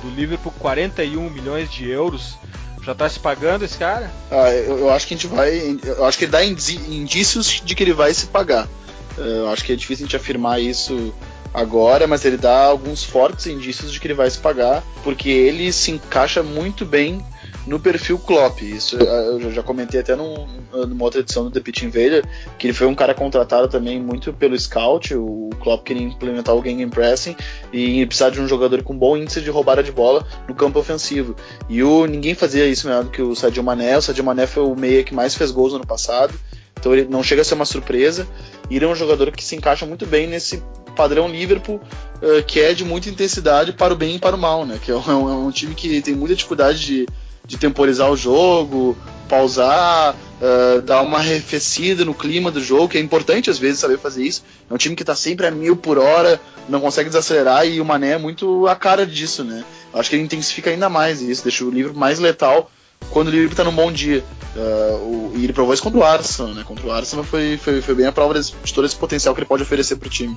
[0.03, 2.37] do Liverpool, 41 milhões de euros.
[2.83, 4.11] Já tá se pagando esse cara?
[4.31, 5.79] Ah, eu, eu, acho que a gente vai.
[5.85, 8.69] Eu acho que dá indícios de que ele vai se pagar.
[9.17, 11.15] Eh, eu acho que é difícil a gente afirmar isso
[11.55, 15.73] agora, mas ele dá alguns fortes indícios de que ele vai se pagar, porque ele
[15.73, 17.25] se encaixa muito bem
[17.66, 18.62] no perfil Klopp.
[18.62, 22.25] Isso eu já comentei até num, numa outra edição do The Pitch Invader,
[22.59, 25.14] que ele foi um cara contratado também muito pelo scout.
[25.14, 27.37] O Klopp queria implementar o game pressing
[27.72, 31.37] e precisar de um jogador com bom índice de roubada de bola no campo ofensivo.
[31.68, 33.96] E o ninguém fazia isso melhor do que o Sadio Mané.
[33.96, 36.35] O Sadio Mané foi o meia que mais fez gols no ano passado.
[36.79, 38.27] Então ele não chega a ser uma surpresa.
[38.68, 40.62] E ele é um jogador que se encaixa muito bem nesse
[40.96, 44.66] padrão Liverpool, uh, que é de muita intensidade para o bem e para o mal,
[44.66, 44.79] né?
[44.83, 47.07] Que é um, é um time que tem muita dificuldade de
[47.44, 48.96] de temporizar o jogo,
[49.28, 53.98] pausar, uh, dar uma arrefecida no clima do jogo, que é importante às vezes saber
[53.98, 54.44] fazer isso.
[54.70, 57.85] É um time que está sempre a mil por hora, não consegue desacelerar e o
[57.85, 59.64] Mané é muito a cara disso, né?
[59.94, 62.70] Acho que ele intensifica ainda mais isso, deixa o livro mais letal
[63.11, 64.24] quando o livro está num bom dia.
[64.55, 66.62] Uh, o, e ele provou isso contra o Arsenal, né?
[66.64, 69.48] Contra o Arsenal foi, foi, foi bem a prova de, todo esse potencial que ele
[69.48, 70.37] pode oferecer para o time.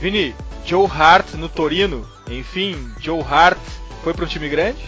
[0.00, 3.58] Vini, Joe Hart no Torino, enfim, Joe Hart
[4.02, 4.78] foi para um time grande?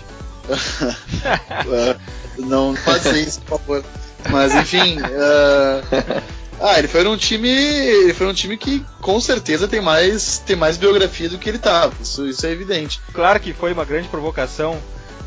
[2.39, 3.85] não faça isso, por favor.
[4.31, 4.99] Mas enfim.
[4.99, 6.39] Uh...
[6.61, 7.49] Ah, ele foi num time.
[7.49, 11.59] Ele foi num time que com certeza tem mais, tem mais biografia do que ele
[11.59, 11.95] tava.
[12.01, 13.01] Isso, isso é evidente.
[13.13, 14.79] Claro que foi uma grande provocação.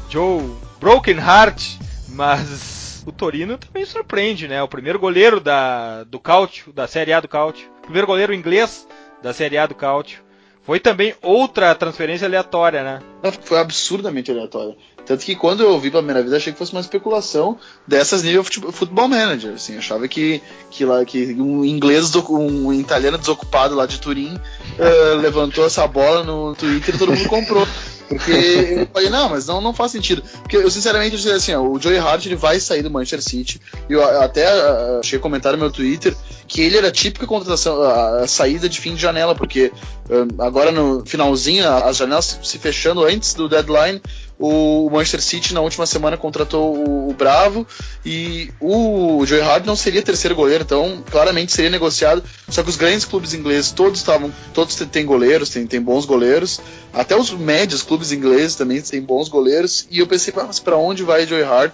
[0.09, 0.43] Joe
[0.79, 1.77] Broken Heart,
[2.09, 4.61] mas o Torino também surpreende, né?
[4.61, 7.69] O primeiro goleiro da, do Cautio, da Série A do Cautio.
[7.81, 8.85] Primeiro goleiro inglês
[9.23, 10.19] da Série A do Cautio.
[10.63, 12.99] Foi também outra transferência aleatória, né?
[13.41, 14.75] Foi absurdamente aleatória.
[15.11, 18.45] Tanto que quando eu ouvi pela primeira vez, achei que fosse uma especulação dessas nível
[18.45, 19.55] futebol manager.
[19.55, 25.15] Assim, achava que, que, lá, que um inglês, um italiano desocupado lá de Turim uh,
[25.19, 27.67] levantou essa bola no Twitter e todo mundo comprou.
[28.07, 30.23] Porque eu falei, não, mas não, não faz sentido.
[30.41, 33.21] Porque eu, sinceramente, eu disse assim, ó, o Joey Hart ele vai sair do Manchester
[33.21, 33.61] City.
[33.89, 36.15] E eu até uh, cheguei a comentar no meu Twitter
[36.47, 39.71] que ele era a típica contratação, a, a saída de fim de janela, porque
[40.09, 44.01] uh, agora no finalzinho, as janelas se fechando antes do deadline,
[44.41, 47.67] o Manchester City na última semana contratou o, Bravo
[48.03, 52.23] e o Joey Hart não seria terceiro goleiro, então claramente seria negociado.
[52.49, 56.59] Só que os grandes clubes ingleses todos estavam, todos têm goleiros, têm, têm bons goleiros,
[56.91, 59.85] até os médios clubes ingleses também têm bons goleiros.
[59.91, 61.73] E eu pensei, mas para onde vai Joey Hart?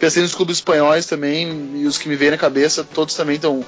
[0.00, 3.64] Pensei nos clubes espanhóis também e os que me veem na cabeça, todos também estão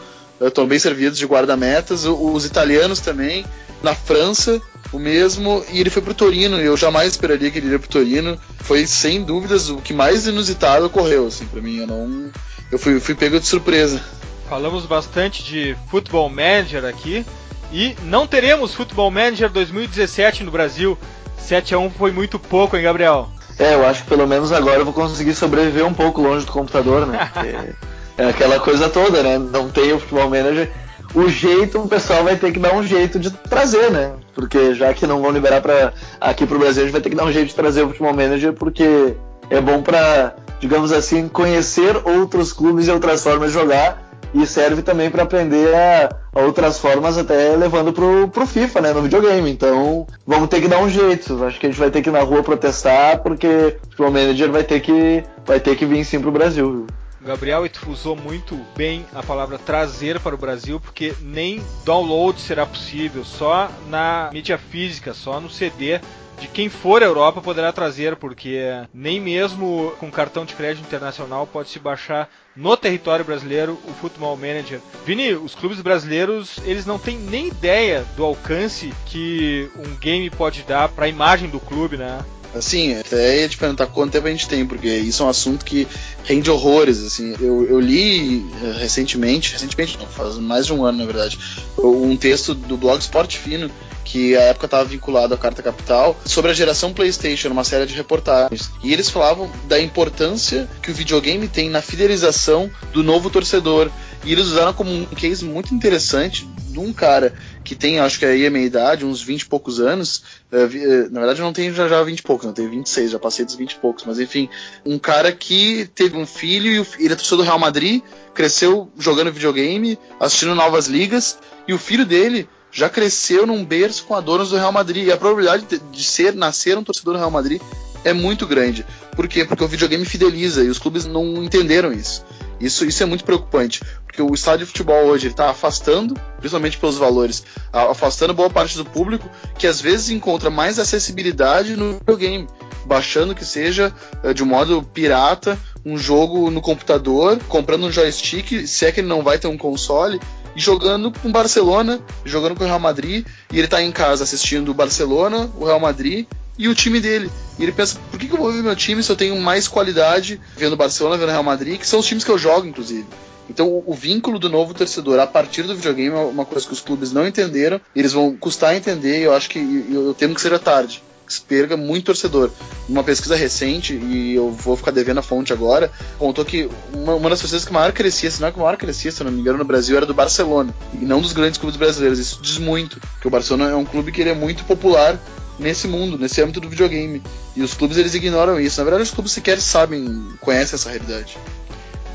[0.48, 3.44] estão bem servidos de guarda-metas, os italianos também,
[3.82, 4.60] na França
[4.92, 7.88] o mesmo, e ele foi pro Torino, e eu jamais esperaria que ele iria pro
[7.88, 8.38] Torino.
[8.58, 11.78] Foi sem dúvidas o que mais inusitado ocorreu, assim, para mim.
[11.78, 12.30] Eu não.
[12.72, 14.00] Eu fui, fui pego de surpresa.
[14.48, 17.24] Falamos bastante de Football Manager aqui.
[17.72, 20.98] E não teremos Football Manager 2017 no Brasil.
[21.38, 23.28] 7 a 1 foi muito pouco, hein, Gabriel?
[23.58, 26.52] É, eu acho que pelo menos agora eu vou conseguir sobreviver um pouco longe do
[26.52, 27.30] computador, né?
[28.20, 29.38] é aquela coisa toda, né?
[29.38, 30.70] Não tem o Football Manager
[31.14, 34.12] o jeito o pessoal vai ter que dar um jeito de trazer, né?
[34.34, 37.16] Porque já que não vão liberar para aqui pro Brasil, a gente vai ter que
[37.16, 39.14] dar um jeito de trazer o Futebol Manager porque
[39.48, 44.82] é bom para, digamos assim, conhecer outros clubes e outras formas de jogar e serve
[44.82, 49.50] também para aprender a, a, outras formas até levando pro, pro FIFA, né, no videogame.
[49.50, 51.44] Então, vamos ter que dar um jeito.
[51.44, 54.52] Acho que a gente vai ter que ir na rua protestar porque o Futebol Manager
[54.52, 56.70] vai ter que vai ter que vir sim pro Brasil.
[56.70, 56.86] Viu?
[57.20, 63.24] Gabriel usou muito bem a palavra trazer para o Brasil, porque nem download será possível,
[63.24, 66.00] só na mídia física, só no CD
[66.40, 68.62] de quem for à Europa poderá trazer, porque
[68.94, 74.36] nem mesmo com cartão de crédito internacional pode se baixar no território brasileiro o Football
[74.36, 74.80] Manager.
[75.04, 80.62] Vini, os clubes brasileiros eles não têm nem ideia do alcance que um game pode
[80.62, 82.24] dar para a imagem do clube, né?
[82.54, 85.64] Assim, até ia te perguntar quanto tempo a gente tem, porque isso é um assunto
[85.64, 85.86] que
[86.24, 87.34] rende horrores, assim.
[87.40, 91.38] Eu, eu li eh, recentemente, recentemente não, faz mais de um ano, na verdade,
[91.78, 93.70] um texto do blog Sport Fino,
[94.04, 97.94] que à época estava vinculado à Carta Capital, sobre a geração PlayStation, uma série de
[97.94, 98.68] reportagens.
[98.82, 103.88] E eles falavam da importância que o videogame tem na fidelização do novo torcedor.
[104.24, 107.32] E eles usaram como um case muito interessante de um cara
[107.70, 110.24] que tem, acho que aí a minha idade, uns 20 e poucos anos.
[110.50, 113.12] Eh, eh, na verdade, eu não tenho já, já 20 e poucos, não tenho 26,
[113.12, 114.04] já passei dos 20 e poucos.
[114.04, 114.48] Mas enfim,
[114.84, 118.02] um cara que teve um filho e ele é torcedor do Real Madrid,
[118.34, 124.16] cresceu jogando videogame, assistindo novas ligas, e o filho dele já cresceu num berço com
[124.16, 125.06] a donas do Real Madrid.
[125.06, 127.62] E a probabilidade de, de ser, nascer um torcedor do Real Madrid
[128.04, 128.84] é muito grande.
[129.14, 129.44] Por quê?
[129.44, 132.24] Porque o videogame fideliza e os clubes não entenderam isso.
[132.60, 136.98] Isso, isso é muito preocupante, porque o estádio de futebol hoje está afastando, principalmente pelos
[136.98, 137.42] valores,
[137.72, 142.46] afastando boa parte do público que às vezes encontra mais acessibilidade no videogame,
[142.84, 148.66] baixando que seja eh, de um modo pirata um jogo no computador, comprando um joystick,
[148.66, 150.20] se é que ele não vai ter um console,
[150.54, 154.70] jogando com o Barcelona, jogando com o Real Madrid, e ele está em casa assistindo
[154.70, 156.26] o Barcelona, o Real Madrid
[156.58, 157.30] e o time dele.
[157.58, 159.66] E ele pensa, por que, que eu vou ver meu time se eu tenho mais
[159.66, 163.06] qualidade vendo Barcelona, vendo Real Madrid, que são os times que eu jogo, inclusive.
[163.48, 166.72] Então, o, o, vínculo do novo torcedor a partir do videogame é uma coisa que
[166.72, 170.14] os clubes não entenderam, eles vão custar a entender, e eu acho que eu, eu
[170.14, 171.02] temo que seja tarde.
[171.38, 172.50] Perca muito torcedor.
[172.88, 177.30] Uma pesquisa recente, e eu vou ficar devendo a fonte agora, apontou que uma, uma
[177.30, 179.58] das pessoas que maior crescia, se não é que maior crescia, se não me engano,
[179.58, 182.18] no Brasil, era do Barcelona, e não dos grandes clubes brasileiros.
[182.18, 185.20] Isso diz muito, que o Barcelona é um clube que ele é muito popular
[185.58, 187.22] nesse mundo, nesse âmbito do videogame.
[187.54, 188.80] E os clubes eles ignoram isso.
[188.80, 191.38] Na verdade, os clubes sequer sabem, conhecem essa realidade.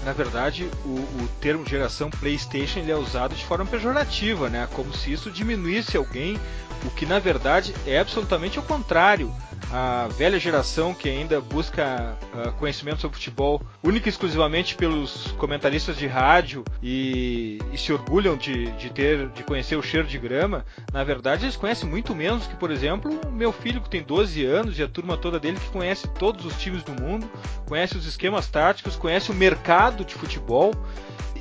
[0.05, 4.69] Na verdade, o, o termo geração PlayStation ele é usado de forma pejorativa, né?
[4.71, 6.39] Como se isso diminuísse alguém,
[6.85, 9.33] o que na verdade é absolutamente o contrário
[9.71, 15.97] a velha geração que ainda busca uh, conhecimento sobre futebol única e exclusivamente pelos comentaristas
[15.97, 20.65] de rádio e, e, se orgulham de, de ter de conhecer o cheiro de grama,
[20.93, 24.45] na verdade eles conhecem muito menos que, por exemplo, o meu filho que tem 12
[24.45, 27.29] anos e a turma toda dele que conhece todos os times do mundo,
[27.67, 30.73] conhece os esquemas táticos, conhece o mercado de futebol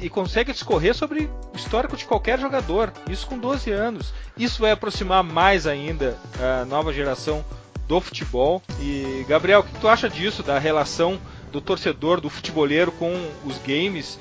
[0.00, 4.12] e consegue discorrer sobre o histórico de qualquer jogador, isso com 12 anos.
[4.36, 7.44] Isso vai aproximar mais ainda a nova geração
[7.86, 8.62] do futebol.
[8.80, 11.18] E Gabriel, o que tu acha disso, da relação
[11.52, 13.12] do torcedor, do futeboleiro com
[13.44, 14.18] os games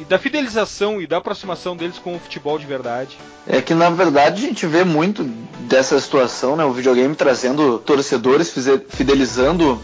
[0.00, 3.18] e da fidelização e da aproximação deles com o futebol de verdade?
[3.46, 5.24] É que na verdade a gente vê muito
[5.60, 6.64] dessa situação, né?
[6.64, 8.52] O videogame trazendo torcedores,
[8.90, 9.80] fidelizando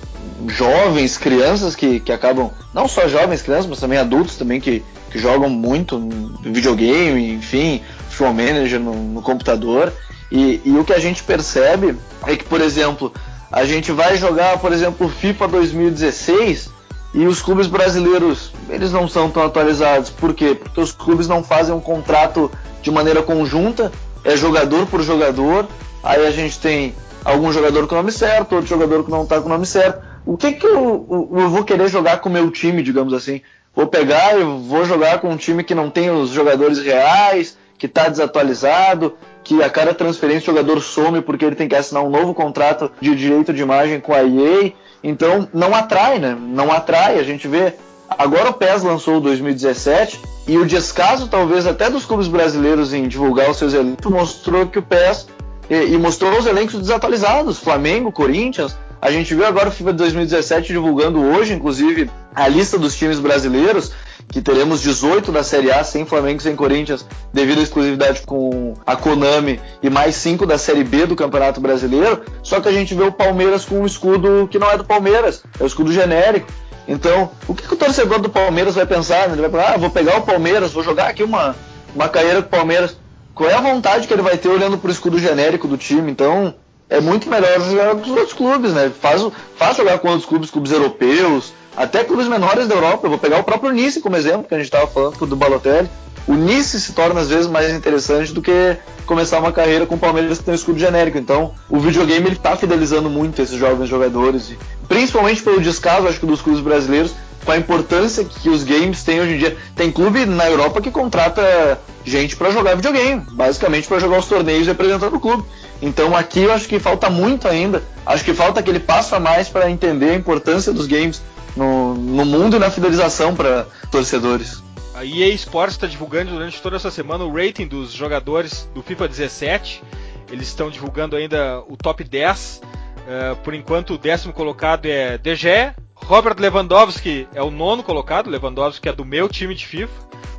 [0.47, 5.19] jovens, crianças que, que acabam, não só jovens, crianças, mas também adultos também que, que
[5.19, 6.01] jogam muito
[6.43, 9.93] videogame, enfim, futebol manager no, no computador.
[10.31, 11.97] E, e, o que a gente percebe
[12.27, 13.13] é que, por exemplo,
[13.55, 16.74] A gente vai jogar, por exemplo, FIFA 2016
[17.15, 20.11] e os clubes brasileiros, eles não são tão atualizados.
[20.11, 20.57] Por quê?
[20.61, 22.51] Porque os clubes não fazem um contrato
[22.83, 23.93] de maneira conjunta,
[24.25, 25.69] é jogador por jogador.
[26.03, 26.93] Aí a gente tem
[27.25, 30.05] algum jogador com o nome certo, outro jogador que não está com o nome certo.
[30.27, 33.41] O que que eu, eu vou querer jogar com o meu time, digamos assim?
[33.77, 37.87] Vou pegar e vou jogar com um time que não tem os jogadores reais, que
[37.87, 42.11] está desatualizado, que a cada transferência o jogador some porque ele tem que assinar um
[42.11, 44.73] novo contrato de direito de imagem com a EA.
[45.05, 46.37] Então não atrai, né?
[46.41, 47.21] Não atrai.
[47.21, 47.75] A gente vê.
[48.09, 53.09] Agora o PES lançou o 2017 e o descaso, talvez até dos clubes brasileiros em
[53.09, 55.27] divulgar os seus elencos, mostrou que o PES
[55.69, 57.59] e, e mostrou os elencos desatualizados.
[57.59, 58.77] Flamengo, Corinthians.
[59.01, 63.93] A gente viu agora o FIFA 2017 divulgando hoje, inclusive, a lista dos times brasileiros
[64.29, 68.75] que teremos 18 da Série A sem Flamengo e sem Corinthians, devido à exclusividade com
[68.85, 72.23] a Konami, e mais 5 da Série B do Campeonato Brasileiro.
[72.43, 75.45] Só que a gente vê o Palmeiras com um escudo que não é do Palmeiras,
[75.59, 76.49] é o escudo genérico.
[76.87, 79.31] Então, o que, que o torcedor do Palmeiras vai pensar?
[79.31, 81.57] Ele vai falar, ah, vou pegar o Palmeiras, vou jogar aqui uma,
[81.95, 82.97] uma carreira com o Palmeiras.
[83.35, 86.11] Qual é a vontade que ele vai ter olhando para o escudo genérico do time?
[86.11, 86.55] Então,
[86.89, 88.93] é muito melhor jogar com os outros clubes, né?
[89.01, 93.07] Faz, faz jogar com outros clubes, clubes europeus, até clubes menores da Europa.
[93.07, 95.89] Eu vou pegar o próprio Nice como exemplo, que a gente estava falando do Balotelli.
[96.27, 99.99] O Nice se torna às vezes mais interessante do que começar uma carreira com o
[99.99, 101.19] Palmeiras que tem um escudo genérico.
[101.19, 104.59] Então, o videogame ele está fidelizando muito esses jovens jogadores, e,
[104.89, 107.13] principalmente pelo descaso, acho que dos clubes brasileiros,
[107.45, 109.57] com a importância que os games têm hoje em dia.
[109.77, 114.67] Tem clube na Europa que contrata gente para jogar videogame, basicamente para jogar os torneios
[114.67, 115.45] representando o clube.
[115.83, 117.83] Então aqui eu acho que falta muito ainda.
[118.07, 121.21] Acho que falta aquele passo a mais para entender a importância dos games
[121.57, 124.63] no, no mundo e na fidelização para torcedores.
[124.95, 129.09] A EA Sports está divulgando durante toda essa semana o rating dos jogadores do FIFA
[129.09, 129.83] 17.
[130.31, 132.63] Eles estão divulgando ainda o top 10.
[132.63, 135.75] Uh, eh, por enquanto, o décimo colocado é DG.
[135.95, 138.31] Robert Lewandowski é o nono colocado.
[138.31, 139.93] Lewandowski é do meu time de FIFA.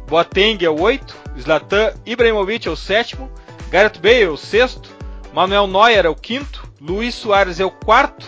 [0.08, 1.16] Boateng é o oito.
[1.38, 3.30] Zlatan Ibrahimovic é o sétimo.
[3.70, 4.90] Gareth Bale é o sexto.
[5.34, 6.66] Manuel Neuer é o quinto.
[6.80, 8.26] Luiz Soares é o quarto.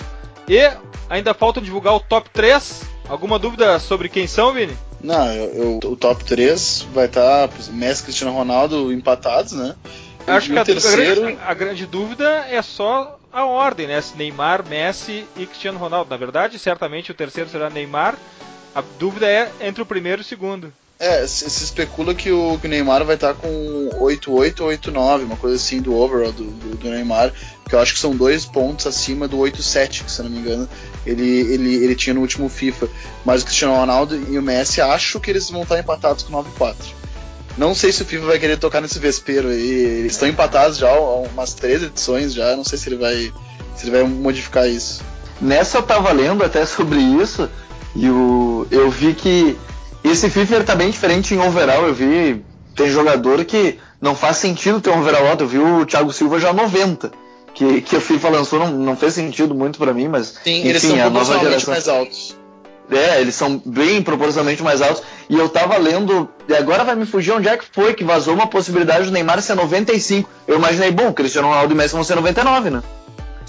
[0.47, 0.71] E
[1.09, 2.83] Ainda falta divulgar o top 3.
[3.07, 4.77] Alguma dúvida sobre quem são, Vini?
[5.01, 9.75] Não, eu, eu, o top 3 vai estar tá Messi e Cristiano Ronaldo empatados, né?
[10.25, 11.21] Acho que a, terceiro...
[11.21, 14.03] grande, a, grande, dúvida é só a ordem, né?
[14.15, 16.09] Neymar, Messi e Cristiano Ronaldo.
[16.09, 18.17] Na verdade, certamente o terceiro será Neymar.
[18.75, 20.73] A dúvida é entre o primeiro e o segundo.
[20.99, 23.47] É, se, se especula que o, que o, Neymar vai estar com
[23.99, 27.31] 8-8 ou 8-9, uma coisa assim do overall do, do, do, Neymar,
[27.69, 30.67] que eu acho que são dois pontos acima do 8-7, se não me engano,
[31.05, 32.89] ele, ele, ele tinha no último FIFA.
[33.23, 36.75] Mas o Cristiano Ronaldo e o Messi acho que eles vão estar empatados com 9-4.
[37.57, 39.69] Não sei se o FIFA vai querer tocar nesse vespeiro aí.
[39.69, 42.55] Eles estão empatados já há umas três edições já.
[42.55, 43.33] Não sei se ele vai,
[43.75, 45.03] se ele vai modificar isso.
[45.41, 47.49] Nessa eu tava lendo até sobre isso
[47.95, 49.57] e o, eu vi que
[50.09, 51.85] esse FIFA tá bem diferente em overall.
[51.85, 52.43] Eu vi
[52.75, 55.43] tem jogador que não faz sentido ter um overall alto.
[55.43, 57.11] Eu vi o Thiago Silva já 90
[57.57, 60.67] que, que o FIFA lançou não, não fez sentido muito para mim, mas Sim, enfim,
[60.67, 62.37] eles são a nova geração mais altos.
[62.89, 65.01] É, eles são bem proporcionalmente mais altos.
[65.27, 68.33] E eu tava lendo, e agora vai me fugir onde é que foi que vazou
[68.33, 70.29] uma possibilidade do Neymar ser 95.
[70.47, 72.83] Eu imaginei, bom, Cristiano Ronaldo e Messi vão ser 99, né?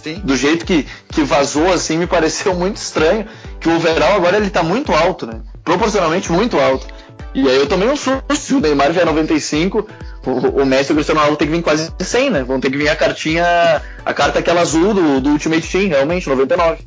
[0.03, 0.21] Sim.
[0.25, 3.27] Do jeito que, que vazou assim, me pareceu muito estranho.
[3.61, 5.41] Que o overall agora ele tá muito alto, né?
[5.65, 6.87] Proporcionalmente muito alto.
[7.35, 8.25] E aí eu tomei um susto.
[8.35, 9.87] Se o Neymar vier 95,
[10.25, 12.43] o, o Messi e o Cristiano Ronaldo tem que vir quase 100, né?
[12.43, 16.29] Vão ter que vir a cartinha, a carta aquela azul do, do Ultimate Team, realmente,
[16.29, 16.79] 99.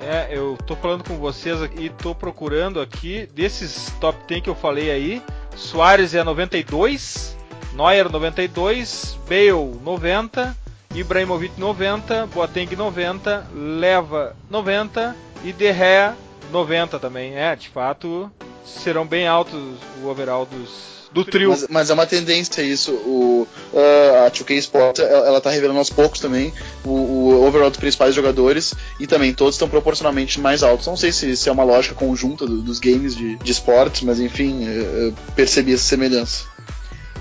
[0.00, 4.54] É, eu tô falando com vocês aqui tô procurando aqui desses top 10 que eu
[4.54, 5.22] falei aí.
[5.54, 7.36] Soares é 92,
[7.74, 10.56] Neuer 92, Bale 90,
[10.94, 16.16] Ibrahimovic 90, Boateng 90, Leva 90 e De Gea
[16.50, 17.34] 90 também.
[17.36, 18.30] É, de fato,
[18.64, 21.50] serão bem altos o overall dos do trio.
[21.50, 22.92] Mas, mas, é uma tendência isso.
[22.92, 26.52] O, uh, a 2K Sport ela tá revelando aos poucos também
[26.84, 30.86] o, o overall dos principais jogadores e também todos estão proporcionalmente mais altos.
[30.86, 34.20] Não sei se, se é uma lógica conjunta do, dos games de, de esportes, mas
[34.20, 36.44] enfim, eu percebi essa semelhança.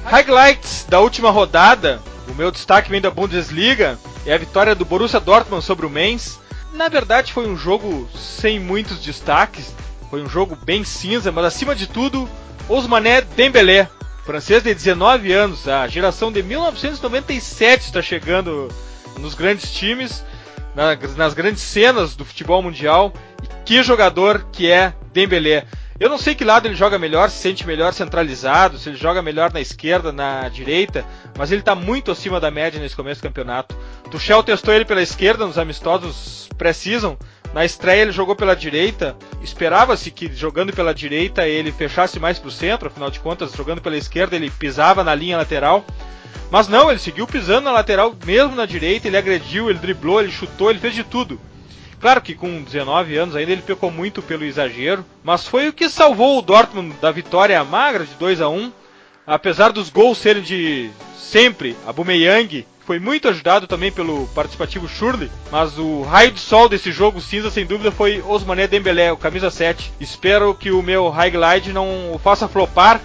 [0.06, 2.02] Highlights da última rodada.
[2.30, 3.98] O meu destaque vem da Bundesliga.
[4.26, 6.40] É a vitória do Borussia Dortmund sobre o Mainz.
[6.74, 9.74] Na verdade, foi um jogo sem muitos destaques.
[10.10, 12.30] Foi um jogo bem cinza, mas acima de tudo,
[12.68, 13.88] Ousmane Dembélé,
[14.26, 18.70] francês de 19 anos, a geração de 1997 está chegando
[19.20, 20.24] nos grandes times,
[21.16, 23.14] nas grandes cenas do futebol mundial.
[23.44, 25.66] E que jogador que é Dembélé.
[26.00, 29.22] Eu não sei que lado ele joga melhor, se sente melhor centralizado, se ele joga
[29.22, 31.06] melhor na esquerda, na direita,
[31.38, 33.76] mas ele está muito acima da média nesse começo do campeonato.
[34.10, 37.18] Tuchel testou ele pela esquerda nos amistosos pré-season,
[37.54, 42.48] na estreia ele jogou pela direita, esperava-se que jogando pela direita ele fechasse mais para
[42.48, 45.84] o centro, afinal de contas, jogando pela esquerda ele pisava na linha lateral.
[46.50, 50.32] Mas não, ele seguiu pisando na lateral, mesmo na direita, ele agrediu, ele driblou, ele
[50.32, 51.40] chutou, ele fez de tudo.
[52.00, 55.90] Claro que com 19 anos ainda ele pecou muito pelo exagero, mas foi o que
[55.90, 58.72] salvou o Dortmund da vitória magra de 2 a 1
[59.30, 65.78] apesar dos gols serem de sempre Abumeyang, foi muito ajudado também pelo participativo Shurley, mas
[65.78, 69.94] o raio de sol desse jogo cinza sem dúvida foi Osmané Dembélé, o camisa 7.
[70.00, 73.00] Espero que o meu highlight não o faça flopar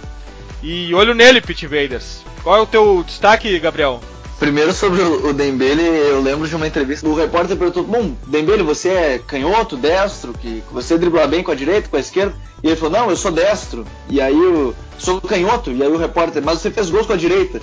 [0.63, 2.25] e olho nele, Pit Invaders.
[2.41, 4.01] Qual é o teu destaque, Gabriel?
[4.39, 8.89] Primeiro sobre o Dembele, eu lembro de uma entrevista, o repórter perguntou: "Bom, Dembele, você
[8.89, 12.75] é canhoto, destro, que você dribla bem com a direita, com a esquerda?" E ele
[12.75, 15.71] falou: "Não, eu sou destro." E aí eu sou canhoto.
[15.71, 17.61] E aí o repórter: "Mas você fez gols com a direita?"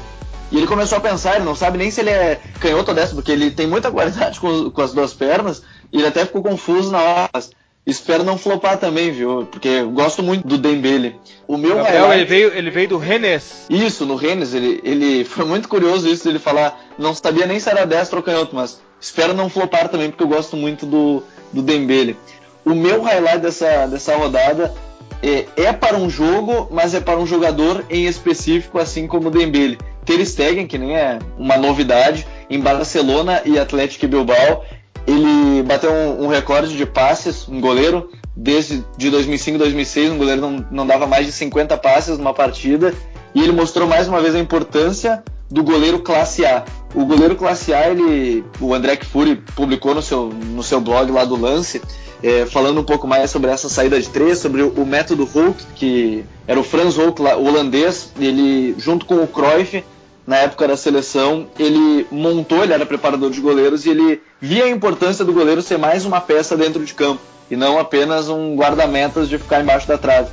[0.50, 3.16] E ele começou a pensar, ele não sabe nem se ele é canhoto ou destro,
[3.16, 6.90] porque ele tem muita qualidade com, com as duas pernas, e ele até ficou confuso
[6.90, 7.30] na hora.
[7.84, 9.46] Espero não flopar também, viu?
[9.50, 11.16] Porque eu gosto muito do Dembele.
[11.48, 12.20] O meu Gabriel, highlight...
[12.20, 13.66] ele veio, ele veio do Rennes.
[13.68, 14.54] Isso, no Rennes.
[14.54, 16.80] Ele, ele foi muito curioso isso dele falar.
[16.96, 20.28] Não sabia nem se era destro ou canhoto, mas espero não flopar também, porque eu
[20.28, 22.16] gosto muito do, do Dembele.
[22.64, 24.72] O meu highlight dessa, dessa rodada
[25.20, 29.30] é, é para um jogo, mas é para um jogador em específico, assim como o
[29.30, 29.78] Dembele.
[30.04, 34.64] Ter Stegen, que nem é uma novidade, em Barcelona e Atlético Bilbao.
[35.07, 40.40] Ele bateu um, um, recorde de passes, um goleiro, desde de 2005 2006, um goleiro
[40.40, 42.94] não, não dava mais de 50 passes numa partida,
[43.34, 46.64] e ele mostrou mais uma vez a importância do goleiro classe A.
[46.94, 51.24] O goleiro classe A, ele, o André Fury publicou no seu, no seu blog lá
[51.24, 51.80] do Lance,
[52.22, 56.24] é, falando um pouco mais sobre essa saída de três, sobre o, método Hulk, que
[56.46, 59.84] era o Franz Hulk, holandês, ele junto com o Cruyff
[60.32, 64.70] na época da seleção, ele montou, ele era preparador de goleiros e ele via a
[64.70, 67.20] importância do goleiro ser mais uma peça dentro de campo
[67.50, 70.30] e não apenas um guarda-metas de ficar embaixo da trave.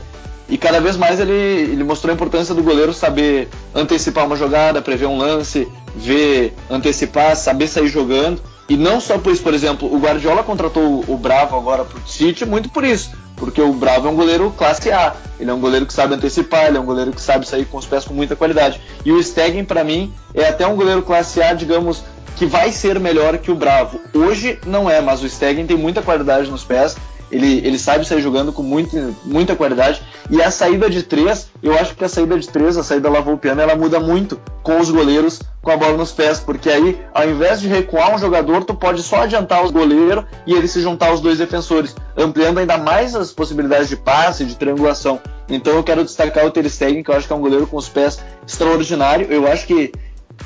[0.47, 4.81] E cada vez mais ele, ele mostrou a importância do goleiro saber antecipar uma jogada,
[4.81, 8.41] prever um lance, ver, antecipar, saber sair jogando.
[8.69, 12.07] E não só por isso, por exemplo, o Guardiola contratou o Bravo agora para o
[12.07, 15.15] City muito por isso, porque o Bravo é um goleiro classe A.
[15.39, 17.77] Ele é um goleiro que sabe antecipar, ele é um goleiro que sabe sair com
[17.77, 18.79] os pés com muita qualidade.
[19.03, 22.03] E o Stegen, para mim, é até um goleiro classe A, digamos,
[22.35, 23.99] que vai ser melhor que o Bravo.
[24.13, 26.95] Hoje não é, mas o Stegen tem muita qualidade nos pés
[27.31, 30.01] ele, ele sabe sair jogando com muita, muita qualidade.
[30.29, 33.63] E a saída de três, eu acho que a saída de três, a saída lavoupiana,
[33.63, 37.59] ela muda muito com os goleiros com a bola nos pés, porque aí, ao invés
[37.59, 41.19] de recuar um jogador, tu pode só adiantar o goleiro e ele se juntar aos
[41.19, 45.19] dois defensores, ampliando ainda mais as possibilidades de passe, de triangulação.
[45.49, 47.77] Então eu quero destacar o Ter Stegen, que eu acho que é um goleiro com
[47.77, 49.27] os pés extraordinário.
[49.29, 49.91] Eu acho que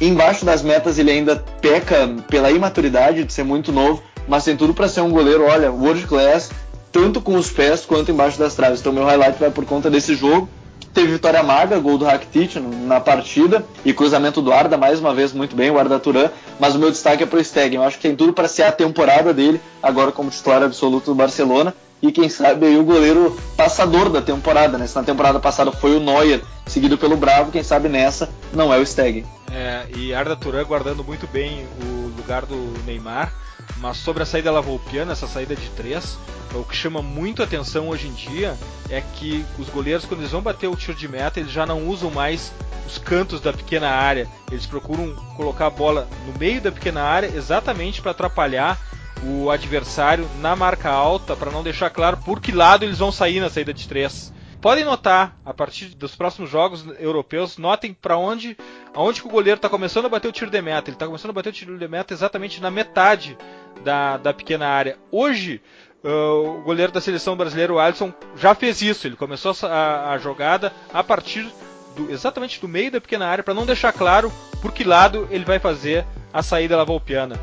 [0.01, 4.73] embaixo das metas ele ainda peca pela imaturidade de ser muito novo, mas tem tudo
[4.73, 6.49] para ser um goleiro, olha, world class,
[6.93, 8.79] tanto com os pés quanto embaixo das traves.
[8.79, 10.47] Então meu highlight vai por conta desse jogo.
[10.93, 15.33] Teve vitória magra, gol do Rakitic na partida e cruzamento do Arda, mais uma vez
[15.33, 16.29] muito bem, o Arda Turan,
[16.59, 17.77] mas o meu destaque é pro Stegen.
[17.77, 21.15] Eu acho que tem tudo para ser a temporada dele, agora como titular absoluto do
[21.15, 24.85] Barcelona e quem sabe aí o goleiro passador da temporada, né?
[24.85, 28.77] Se na temporada passada foi o Neuer, seguido pelo Bravo, quem sabe nessa não é
[28.77, 29.25] o Stegen.
[29.51, 33.33] É, e Arda Turan guardando muito bem o lugar do Neymar,
[33.77, 36.17] mas sobre a saída lavoupiana, essa saída de três,
[36.53, 38.55] o que chama muito atenção hoje em dia
[38.89, 41.87] é que os goleiros, quando eles vão bater o tiro de meta, eles já não
[41.87, 42.51] usam mais
[42.85, 44.27] os cantos da pequena área.
[44.51, 48.79] Eles procuram colocar a bola no meio da pequena área exatamente para atrapalhar
[49.25, 53.39] o adversário na marca alta, para não deixar claro por que lado eles vão sair
[53.39, 54.33] na saída de três.
[54.63, 58.55] Podem notar, a partir dos próximos jogos europeus, notem para onde,
[58.93, 60.89] aonde que o goleiro está começando a bater o tiro de meta.
[60.89, 63.37] Ele está começando a bater o tiro de meta exatamente na metade
[63.83, 64.97] da, da pequena área.
[65.11, 65.61] Hoje,
[66.05, 69.07] Uh, o goleiro da seleção brasileira, o Alisson, já fez isso.
[69.07, 71.49] Ele começou a, a jogada a partir
[71.95, 74.29] do, exatamente do meio da pequena área para não deixar claro
[74.61, 77.39] por que lado ele vai fazer a saída lavolpiana.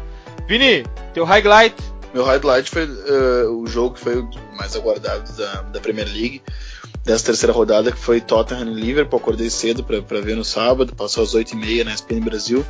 [0.46, 0.84] Vini,
[1.14, 1.74] teu highlight?
[2.12, 4.28] Meu highlight foi uh, o jogo que foi o
[4.58, 6.42] mais aguardado da, da Premier League
[7.04, 9.18] dessa terceira rodada, que foi Tottenham e Liverpool.
[9.18, 12.64] Acordei cedo para ver no sábado, passou às 8h30 na ESPN Brasil.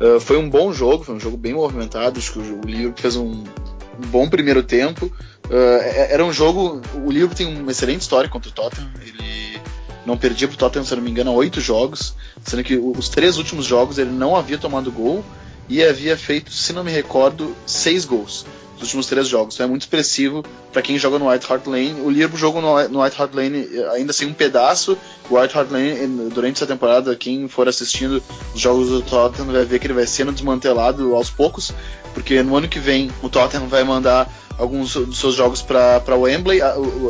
[0.00, 2.18] Uh, foi um bom jogo, foi um jogo bem movimentado.
[2.18, 5.06] Acho que o, o Liverpool fez um, um bom primeiro tempo.
[5.06, 6.80] Uh, era um jogo.
[7.04, 8.90] O Liverpool tem uma excelente história contra o Tottenham.
[9.00, 9.60] Ele
[10.04, 13.66] não perdia pro Tottenham, se não me engano, oito jogos, sendo que os três últimos
[13.66, 15.24] jogos ele não havia tomado gol.
[15.68, 18.46] E havia feito, se não me recordo, seis gols
[18.78, 19.54] nos últimos três jogos.
[19.54, 22.00] Então é muito expressivo para quem joga no White Hart Lane.
[22.00, 24.96] O Liverpool jogou no, White Hart Lane eh, ainda sem um pedaço.
[25.28, 28.22] O White Hart Lane, eh, durante essa temporada, quem for assistindo
[28.54, 31.72] os jogos do Tottenham vai ver que ele vai sendo desmantelado aos poucos,
[32.14, 36.60] porque no ano que vem o Tottenham vai mandar alguns dos seus jogos para Wembley.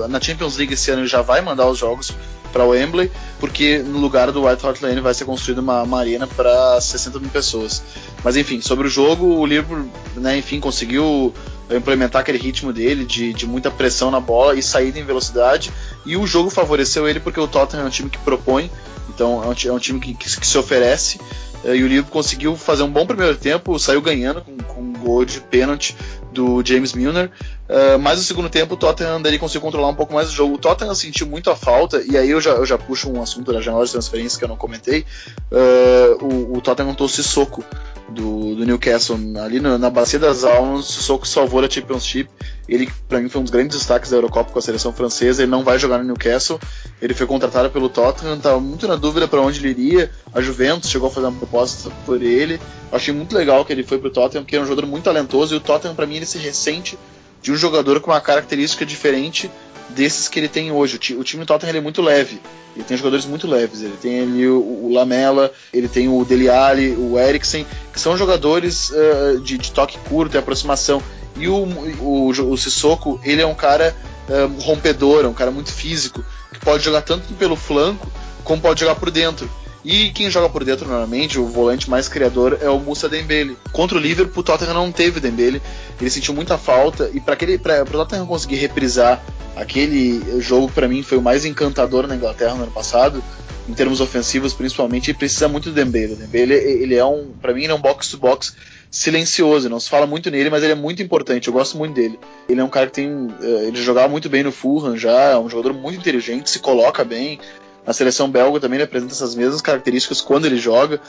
[0.09, 2.13] Na Champions League esse ano já vai mandar os jogos
[2.49, 6.27] para Wembley, porque no lugar do White Hart Lane vai ser construída uma, uma arena
[6.27, 7.83] para 60 mil pessoas.
[8.25, 11.33] Mas enfim, sobre o jogo, o Liverpool, né, enfim, conseguiu
[11.71, 15.71] implementar aquele ritmo dele de, de muita pressão na bola e saída em velocidade.
[16.07, 18.71] E o jogo favoreceu ele porque o Tottenham é um time que propõe,
[19.09, 21.21] então é um, é um time que, que, que, se oferece.
[21.65, 24.93] Eh, e o Liverpool conseguiu fazer um bom primeiro tempo, saiu ganhando com, com um
[24.93, 25.97] gol de pênalti
[26.33, 27.31] do James Milner.
[27.69, 30.55] Uh, mas no segundo tempo o Tottenham dele conseguiu controlar um pouco mais o jogo.
[30.55, 33.53] O Tottenham sentiu muito a falta, e aí eu já, eu já puxo um assunto
[33.53, 35.05] da janela de transferência que eu não comentei.
[35.51, 37.65] Uh, o, o Tottenham trouxe soco
[38.09, 40.89] do, do Newcastle ali na, na bacia das almas.
[40.89, 42.31] O soco salvou a Championship.
[42.69, 45.43] Ele, para mim, foi um dos grandes destaques da Eurocopa com a seleção francesa.
[45.43, 46.61] Ele não vai jogar no Newcastle.
[47.01, 50.11] Ele foi contratado pelo Tottenham, estava muito na dúvida para onde ele iria.
[50.35, 52.61] A Juventus chegou a fazer uma proposta por ele.
[52.93, 55.55] achei muito legal que ele foi pro Tottenham, porque é um jogador muito talentoso.
[55.55, 56.99] E o Tottenham, para mim, ele se ressente
[57.41, 59.51] de um jogador com uma característica diferente
[59.91, 60.97] desses que ele tem hoje.
[61.17, 62.41] O, time do Tottenham é muito leve.
[62.75, 63.83] Ele tem jogadores muito leves.
[63.83, 68.17] Ele tem ali o, o Lamela, ele tem o Dele Alli, o Eriksen, que são
[68.17, 71.03] jogadores uh, de, de, toque curto e aproximação.
[71.39, 71.65] E o,
[72.01, 73.95] o, o Sissoko, ele é um cara
[74.29, 78.11] uh, rompedor, é um cara muito físico, que pode jogar tanto pelo flanco
[78.45, 79.49] como pode jogar por dentro.
[79.85, 83.57] E quem joga por dentro normalmente, o volante mais criador é o Musa Dembele.
[83.73, 85.63] Contra o Liverpool, o Tottenham não teve Dembele,
[86.01, 89.23] ele sentiu muita falta e para para o Tottenham conseguir reprisar
[89.57, 93.23] aquele jogo para mim foi o mais encantador na Inglaterra no ano passado,
[93.69, 96.15] em termos ofensivos principalmente, precisa muito do Dembele.
[96.15, 98.55] O Dembele ele é um, para mim ele é um box to box
[98.91, 102.19] silencioso, não se fala muito nele, mas ele é muito importante, eu gosto muito dele.
[102.49, 105.39] Ele é um cara que tem, eh, ele jogava muito bem no Fulham já, é
[105.39, 107.39] um jogador muito inteligente, se coloca bem,
[107.87, 111.01] na seleção belga também ele apresenta essas mesmas características quando ele joga.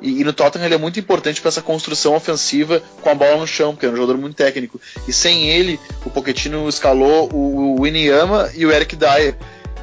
[0.00, 3.36] E, e no Tottenham ele é muito importante para essa construção ofensiva com a bola
[3.36, 4.80] no chão, porque é um jogador muito técnico.
[5.06, 9.36] E sem ele, o Pochettino escalou o, o e o Eric Dyer.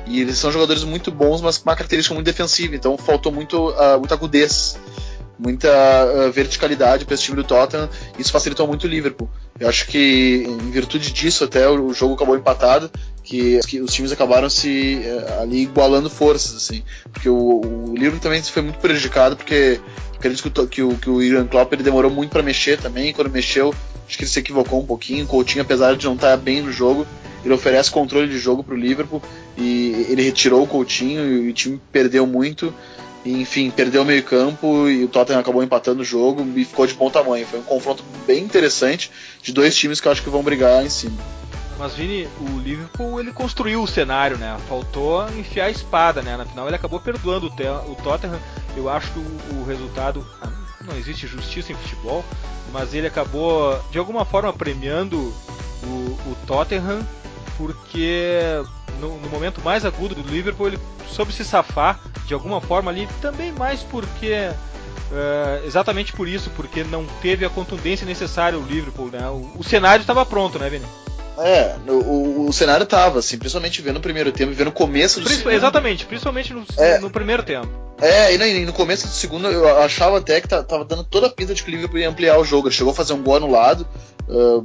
[0.07, 2.75] E eles são jogadores muito bons, mas com uma característica muito defensiva.
[2.75, 4.75] Então faltou muito, uh, muita agudez
[5.39, 7.89] muita uh, verticalidade para esse time do Tottenham.
[8.17, 9.29] Isso facilitou muito o Liverpool.
[9.57, 12.91] Eu acho que, em virtude disso, até o, jogo acabou empatado,
[13.23, 16.83] que, que os times acabaram se uh, ali igualando forças, assim.
[17.11, 19.79] Porque o, o Liverpool também foi muito prejudicado, porque
[20.15, 23.13] acredito que o, que o, que o Ian Klopp ele demorou muito para mexer também.
[23.13, 23.73] Quando mexeu,
[24.05, 25.23] acho que ele se equivocou um pouquinho.
[25.23, 27.07] O Coutinho, apesar de não estar bem no jogo,
[27.43, 29.21] ele oferece controle de jogo para o Liverpool
[29.57, 32.73] e ele retirou o Coutinho e o time perdeu muito.
[33.25, 36.93] Enfim, perdeu o meio campo e o Tottenham acabou empatando o jogo e ficou de
[36.93, 37.45] bom tamanho.
[37.45, 39.11] Foi um confronto bem interessante
[39.41, 41.17] de dois times que eu acho que vão brigar em cima.
[41.77, 44.57] Mas Vini, o Liverpool ele construiu o cenário, né?
[44.67, 46.35] Faltou enfiar a espada, né?
[46.35, 48.39] Na final ele acabou perdoando o, Tottenham.
[48.75, 50.51] Eu acho que o, o resultado ah,
[50.81, 52.23] não existe justiça em futebol,
[52.73, 55.17] mas ele acabou de alguma forma premiando
[55.83, 57.05] o, o Tottenham
[57.57, 58.61] porque
[58.99, 63.07] no, no, momento mais agudo do Liverpool ele soube se safar de alguma forma ali,
[63.21, 64.49] também mais porque
[65.11, 69.27] Uh, exatamente por isso, porque não teve a contundência necessária o Liverpool, né?
[69.27, 70.85] O, o cenário estava pronto, né, Vini?
[71.39, 75.23] É, o, o, cenário estava, assim, principalmente vendo o primeiro tempo, vendo o começo do
[75.23, 75.55] Princip segundo.
[75.55, 77.67] Exatamente, principalmente no, é, no primeiro tempo.
[78.01, 81.27] É, e no, e no, começo do segundo eu achava até que tava dando toda
[81.27, 82.67] a pinta de que o Liverpool ia ampliar o jogo.
[82.67, 83.87] Ele chegou a fazer um gol anulado,
[84.27, 84.63] uh,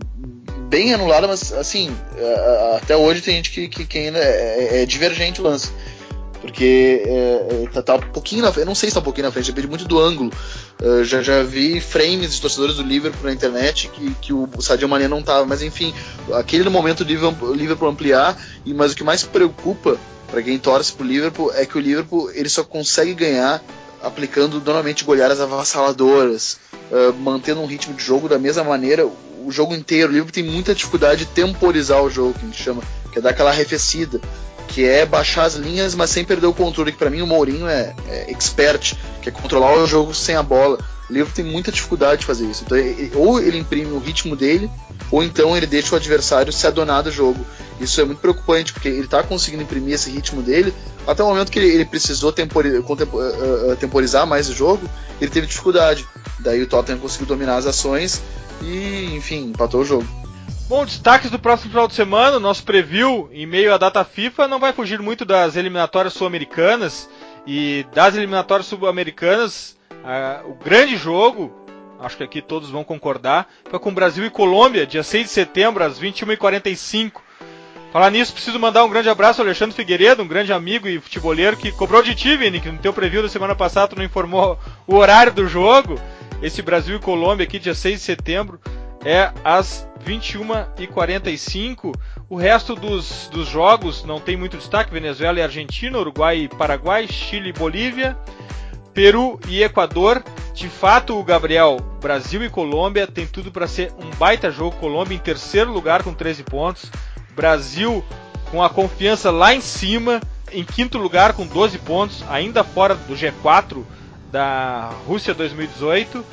[0.74, 1.96] bem anulado, mas assim,
[2.76, 5.70] até hoje tem gente que, que, que ainda é, é, é divergente o lance
[6.40, 9.04] porque é, é, tá, tá, um pouquinho na frente, eu não sei se tá um
[9.04, 10.30] pouquinho na frente, depende muito do ângulo.
[10.82, 14.86] Uh, já, já vi frames de torcedores do Liverpool na internet que, que o Sadio
[14.86, 15.94] Mané não tava, mas enfim,
[16.34, 19.96] aquele momento do Liverpool ampliar, e mas o que mais preocupa
[20.30, 23.64] para quem torce pro Liverpool é que o Liverpool ele só consegue ganhar
[24.04, 26.58] aplicando normalmente goleadas avassaladoras,
[26.90, 30.08] uh, mantendo um ritmo de jogo da mesma maneira o jogo inteiro.
[30.08, 32.82] O Liverpool tem muita dificuldade de temporizar o jogo, que a gente chama,
[33.12, 34.20] que é dar aquela arrefecida
[34.68, 37.66] que é baixar as linhas, mas sem perder o controle, que para mim o Mourinho
[37.68, 40.78] é, é, expert, que é controlar o jogo sem a bola.
[41.08, 42.64] O Liverpool tem muita dificuldade de fazer isso.
[42.64, 44.70] Então, ele, ou ele imprime o ritmo dele,
[45.10, 47.44] ou então ele deixa o adversário se adonar do jogo.
[47.80, 50.72] Isso é muito preocupante, porque ele está conseguindo imprimir esse ritmo dele,
[51.06, 54.88] até o momento que ele, ele precisou tempori, uh, uh, temporizar mais o jogo,
[55.20, 56.06] ele teve dificuldade.
[56.40, 58.22] Daí o Tottenham conseguiu dominar as ações
[58.62, 60.23] e, enfim, empatou o jogo.
[60.66, 64.58] Bom, destaques do próximo final de semana, nosso preview em meio à data FIFA não
[64.58, 67.06] vai fugir muito das eliminatórias sul-americanas
[67.46, 69.76] e das eliminatórias sul-americanas,
[70.46, 71.52] o grande jogo,
[72.00, 75.84] acho que aqui todos vão concordar, foi com Brasil e Colômbia, dia 6 de setembro,
[75.84, 77.12] às 21h45.
[77.92, 81.58] Falar nisso, preciso mandar um grande abraço ao Alexandre Figueiredo, um grande amigo e futeboleiro
[81.58, 84.58] que cobrou de ti, Vini, que no teu preview da semana passada tu não informou
[84.86, 86.00] o horário do jogo.
[86.42, 88.58] Esse Brasil e Colômbia aqui, dia 6 de setembro,
[89.04, 91.94] é às 21h45.
[92.28, 97.06] O resto dos, dos jogos não tem muito destaque: Venezuela e Argentina, Uruguai e Paraguai,
[97.06, 98.16] Chile e Bolívia,
[98.92, 100.24] Peru e Equador.
[100.54, 104.76] De fato, o Gabriel, Brasil e Colômbia tem tudo para ser um baita jogo.
[104.76, 106.90] Colômbia em terceiro lugar com 13 pontos.
[107.34, 108.04] Brasil
[108.50, 110.20] com a confiança lá em cima,
[110.52, 113.82] em quinto lugar com 12 pontos, ainda fora do G4
[114.30, 116.24] da Rússia 2018.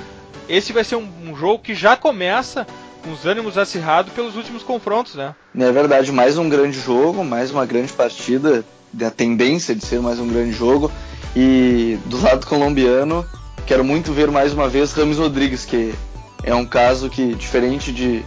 [0.52, 2.68] Esse vai ser um, um jogo que já começa
[3.02, 5.34] com os ânimos acirrados pelos últimos confrontos, né?
[5.58, 10.20] É verdade, mais um grande jogo, mais uma grande partida, da tendência de ser mais
[10.20, 10.92] um grande jogo.
[11.34, 13.26] E do lado colombiano,
[13.66, 15.94] quero muito ver mais uma vez Rames Rodrigues, que
[16.44, 18.22] é um caso que, diferente de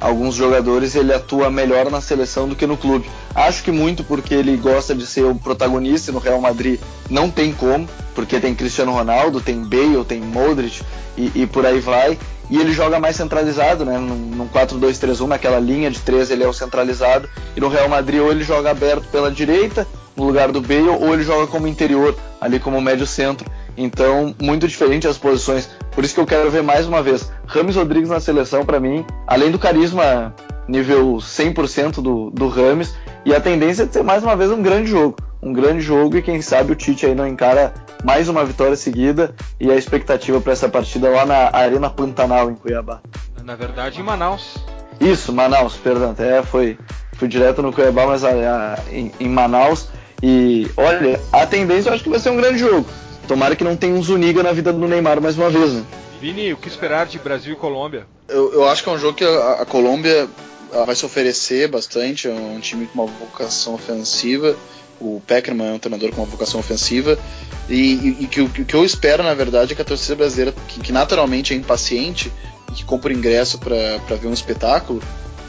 [0.00, 3.08] alguns jogadores, ele atua melhor na seleção do que no clube.
[3.34, 7.52] Acho que muito porque ele gosta de ser o protagonista no Real Madrid, não tem
[7.52, 10.82] como, porque tem Cristiano Ronaldo, tem Bale, tem Modric
[11.16, 12.18] e, e por aí vai.
[12.50, 13.96] E ele joga mais centralizado, né?
[13.96, 17.28] Num, 4-2-3-1, naquela linha de três ele é o centralizado.
[17.56, 19.86] E no Real Madrid ou ele joga aberto pela direita,
[20.16, 23.48] no lugar do Bale, ou ele joga como interior, ali como médio centro.
[23.76, 25.68] Então, muito diferente as posições.
[25.92, 27.30] Por isso que eu quero ver mais uma vez.
[27.46, 30.34] Rames Rodrigues na seleção, para mim, além do carisma
[30.68, 34.62] nível 100% do, do Rames, e a tendência é de ser mais uma vez um
[34.62, 35.16] grande jogo.
[35.42, 37.72] Um grande jogo e quem sabe o Tite aí não encara
[38.04, 42.54] mais uma vitória seguida e a expectativa para essa partida lá na Arena Pantanal, em
[42.54, 43.00] Cuiabá.
[43.42, 44.56] Na verdade, em Manaus.
[45.00, 46.10] Isso, Manaus, perdão.
[46.10, 46.78] Até foi,
[47.14, 49.88] fui direto no Cuiabá, mas a, a, em, em Manaus.
[50.22, 52.86] E olha, a tendência eu acho que vai ser um grande jogo.
[53.26, 55.84] Tomara que não tenha um Zuniga na vida do Neymar mais uma vez, né?
[56.20, 58.06] Vini, o que esperar de Brasil e Colômbia?
[58.28, 60.28] Eu, eu acho que é um jogo que a, a Colômbia
[60.86, 62.28] vai se oferecer bastante.
[62.28, 64.56] É um time com uma vocação ofensiva.
[65.00, 67.18] O Peckerman é um treinador com uma vocação ofensiva.
[67.68, 70.52] E, e, e que, o que eu espero, na verdade, é que a torcida brasileira,
[70.68, 72.30] que, que naturalmente é impaciente
[72.70, 75.02] e que compra ingresso para ver um espetáculo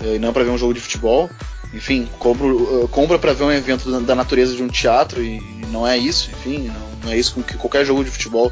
[0.03, 1.30] eh, e não para ver um jogo de futebol,
[1.74, 5.65] enfim, compro, uh, compra para ver um evento da, natureza de um teatro e, e
[5.72, 8.51] não é isso, enfim, não, não, é isso que qualquer jogo de futebol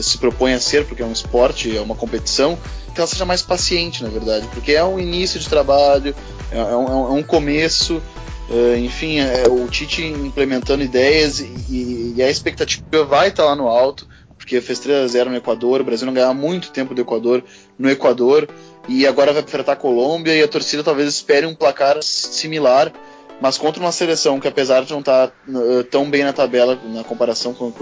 [0.00, 2.58] se propõe a ser, porque é um esporte, é uma competição,
[2.94, 6.14] que ela seja mais paciente, na verdade, porque é um início de trabalho,
[6.50, 8.02] é, é, um, é um, começo,
[8.48, 13.68] uh, enfim, é o Tite implementando ideias e, e, a expectativa vai estar lá no
[13.68, 17.00] alto, porque fez 3 a 0 no Equador, o Brasil não ganhava muito tempo do
[17.00, 17.42] Equador
[17.78, 18.48] no Equador,
[18.88, 22.92] e agora vai enfrentar a Colômbia e a torcida talvez espere um placar similar,
[23.40, 26.78] mas contra uma seleção que apesar de não estar tá, uh, tão bem na tabela
[26.84, 27.72] na comparação com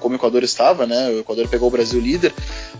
[0.00, 1.08] como o Equador estava, né?
[1.10, 2.32] O Equador pegou o Brasil líder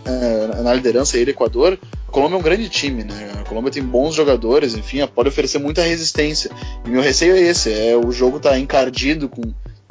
[0.05, 1.77] uh, na liderança ele Equador.
[2.07, 3.31] A Colômbia é um grande time, né?
[3.39, 6.49] A Colômbia tem bons jogadores, enfim, pode oferecer muita resistência.
[6.83, 9.41] E meu receio é esse, é o jogo tá encardido com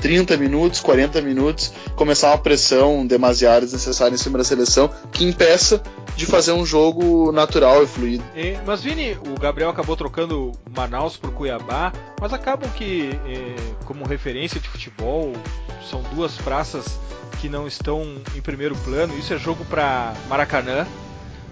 [0.05, 5.83] 30 minutos, 40 minutos, começar uma pressão demasiada desnecessária em cima da seleção que impeça
[6.15, 8.23] de fazer um jogo natural e fluido.
[8.67, 11.91] Mas Vini, o Gabriel acabou trocando Manaus por Cuiabá,
[12.21, 15.33] mas acabam que, eh, como referência de futebol,
[15.89, 16.85] são duas praças
[17.41, 18.03] que não estão
[18.37, 19.19] em primeiro plano.
[19.19, 20.87] Isso é jogo para Maracanã,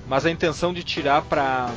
[0.07, 1.70] mas a intenção de tirar para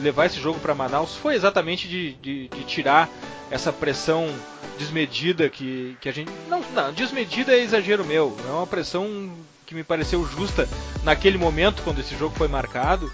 [0.00, 3.10] levar esse jogo para Manaus foi exatamente de, de, de tirar
[3.50, 4.30] essa pressão
[4.78, 6.30] desmedida que, que a gente.
[6.48, 8.36] Não, não, desmedida é exagero meu.
[8.46, 9.32] É uma pressão
[9.66, 10.68] que me pareceu justa
[11.02, 13.10] naquele momento, quando esse jogo foi marcado.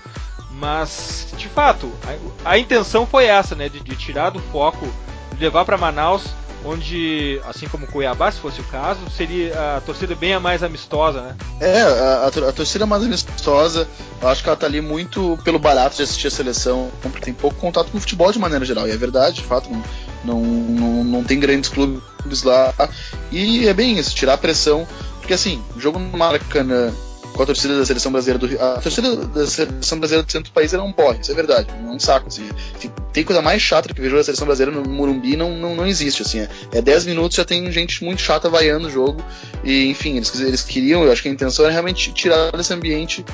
[0.51, 1.91] Mas, de fato,
[2.45, 3.69] a, a intenção foi essa, né?
[3.69, 4.89] De, de tirar do foco,
[5.39, 6.25] levar para Manaus,
[6.65, 11.21] onde, assim como Cuiabá, se fosse o caso, seria a torcida bem a mais amistosa,
[11.21, 11.37] né?
[11.61, 13.89] É, a, a, torcida mais amistosa,
[14.23, 16.91] acho que ela tá ali muito pelo barato de assistir a seleção,
[17.21, 19.83] tem pouco contato com o futebol de maneira geral, e é verdade, de fato, não,
[20.29, 22.75] não, não, não tem grandes clubes lá.
[23.33, 24.87] E é bem isso, tirar a pressão.
[25.19, 26.93] Porque assim, jogo no Maracanã
[27.35, 28.61] com a torcida da seleção brasileira do.
[28.61, 31.69] A torcida da seleção brasileira do centro do país era um porre, isso é verdade,
[31.71, 32.27] é um saco.
[32.27, 32.49] Assim.
[33.13, 35.87] Tem coisa mais chata que ver jogo da seleção brasileira no Morumbi, não, não, não
[35.87, 36.23] existe.
[36.23, 39.23] Assim, é, é 10 minutos já tem gente muito chata vaiando o jogo.
[39.63, 43.25] E enfim, eles, eles queriam, eu acho que a intenção era realmente tirar desse ambiente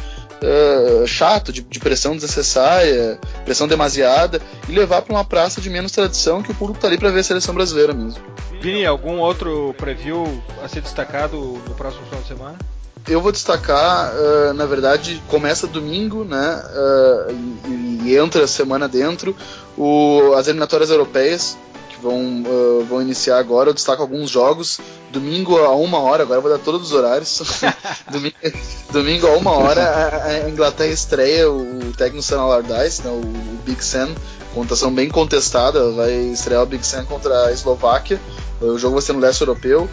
[0.42, 5.92] uh, chato, de, de, pressão desnecessária, pressão demasiada, e levar para uma praça de menos
[5.92, 8.22] tradição que o público está ali para ver a seleção brasileira mesmo.
[8.60, 12.58] Vini, algum outro preview a ser destacado no próximo final de semana?
[13.06, 16.62] Eu vou destacar, uh, na verdade, começa domingo, né?
[16.72, 19.36] Uh, e, e, entra semana dentro,
[19.76, 21.58] o, as eliminatórias europeias,
[22.04, 23.70] vão, uh, vão iniciar agora.
[23.70, 24.78] Eu destaco alguns jogos.
[25.10, 27.40] Domingo a uma hora, agora eu vou dar todos os horários.
[28.12, 28.36] domingo,
[28.92, 34.10] domingo, a uma hora, a, Inglaterra estreia o técnico Sam Allardyce, né, o, Big Sam.
[34.52, 38.20] Contação bem contestada, vai estrear o Big Sam contra a Eslováquia.
[38.60, 39.88] O jogo vai ser no leste europeu.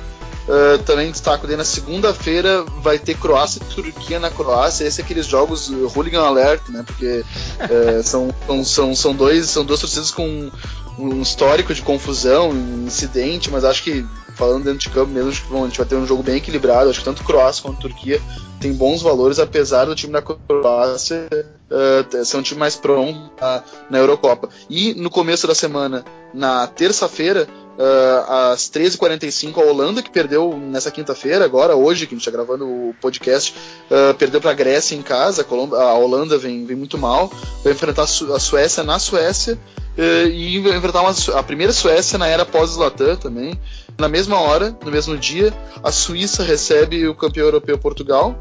[0.48, 4.86] Uh, também destaco daí na segunda-feira vai ter Croácia e Turquia na Croácia.
[4.86, 6.84] Esse é aqueles jogos uh, hooligan alert, né?
[6.86, 7.24] Porque
[7.62, 8.34] uh, são,
[8.66, 10.52] são, são, dois, são duas torcidas com
[10.98, 12.52] um histórico de confusão,
[12.86, 15.88] incidente, mas acho que falando dentro de campo mesmo, acho que bom, a gente vai
[15.88, 16.90] ter um jogo bem equilibrado.
[16.90, 18.22] Acho que tanto Croácia quanto Turquia
[18.60, 23.64] tem bons valores, apesar do time da Croácia uh, ser um time mais pronto na,
[23.90, 24.50] na Eurocopa.
[24.70, 30.92] E no começo da semana, na terça-feira, Uh, às 13h45 a Holanda, que perdeu nessa
[30.92, 33.56] quinta-feira, agora, hoje, que a gente está gravando o podcast,
[33.90, 35.44] uh, perdeu para a Grécia em casa.
[35.44, 37.32] A, a Holanda vem, vem, muito mal.
[37.64, 39.58] Vai enfrentar a, Su a Suécia na Suécia
[39.98, 43.60] e vai enfrentar uma, a primeira Suécia na era pós-Zlatan também.
[43.98, 48.36] Na mesma hora, no mesmo dia, a Suíça recebe o campeão europeu Portugal.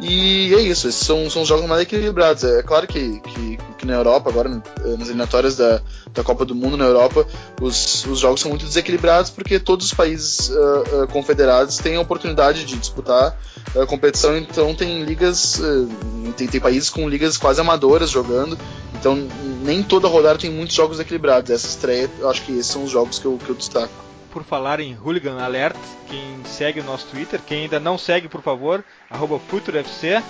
[0.00, 2.44] E é isso, esses são, são jogos mais equilibrados.
[2.44, 5.80] É claro que, que, que na Europa, agora nas eliminatórias da,
[6.12, 7.26] da Copa do Mundo na Europa,
[7.60, 12.00] os, os jogos são muito desequilibrados porque todos os países uh, uh, confederados têm a
[12.00, 13.38] oportunidade de disputar
[13.80, 15.88] a competição, então tem ligas, uh,
[16.36, 18.58] tem, tem países com ligas quase amadoras jogando,
[19.04, 19.16] então
[19.62, 21.50] nem toda rodada tem muitos jogos equilibrados.
[21.50, 23.92] Essa estreia, eu acho que esses são os jogos que eu, que eu destaco
[24.30, 25.76] por falar em Hooligan Alert,
[26.08, 30.20] quem segue o nosso Twitter, quem ainda não segue, por favor, arroba FuturoFC.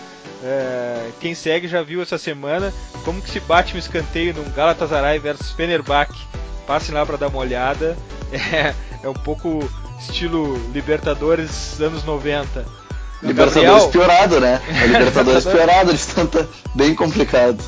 [0.42, 2.70] É, quem segue já viu essa semana
[3.02, 6.26] como que se bate um escanteio num Galatasaray versus Fenerbahçe.
[6.66, 7.96] Passem lá para dar uma olhada.
[8.52, 9.60] É, é, um pouco
[10.00, 12.83] estilo Libertadores anos 90.
[13.24, 13.88] Libertadores Gabriel...
[13.90, 14.60] piorado, né?
[14.68, 16.48] É Libertadores piorado de tanta.
[16.74, 17.62] bem complicado.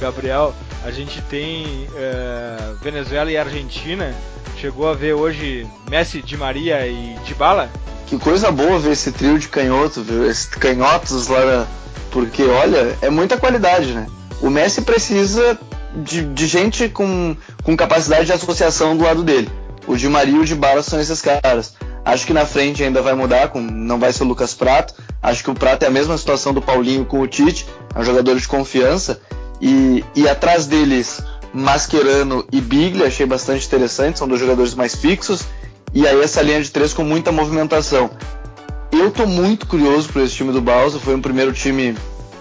[0.00, 4.14] Gabriel, a gente tem é, Venezuela e Argentina
[4.58, 7.68] Chegou a ver hoje Messi, Di Maria e Dybala?
[8.06, 11.66] Que coisa boa ver esse trio de canhoto, ver esses canhotos lá,
[12.10, 14.06] porque olha, é muita qualidade, né?
[14.40, 15.58] O Messi precisa
[15.94, 19.50] de, de gente com, com capacidade de associação do lado dele.
[19.86, 21.74] O Di Maria e o Dybala são esses caras.
[22.06, 24.94] Acho que na frente ainda vai mudar, com, não vai ser o Lucas Prato.
[25.20, 28.04] Acho que o Prato é a mesma situação do Paulinho com o Tite, é um
[28.04, 29.20] jogador de confiança.
[29.60, 31.20] E, e atrás deles
[31.52, 35.42] Mascherano e Biglia, achei bastante interessante, são dois jogadores mais fixos.
[35.92, 38.08] E aí essa linha de três com muita movimentação.
[38.92, 41.96] Eu tô muito curioso por esse time do Balsa, foi um primeiro time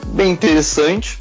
[0.10, 1.18] bem interessante.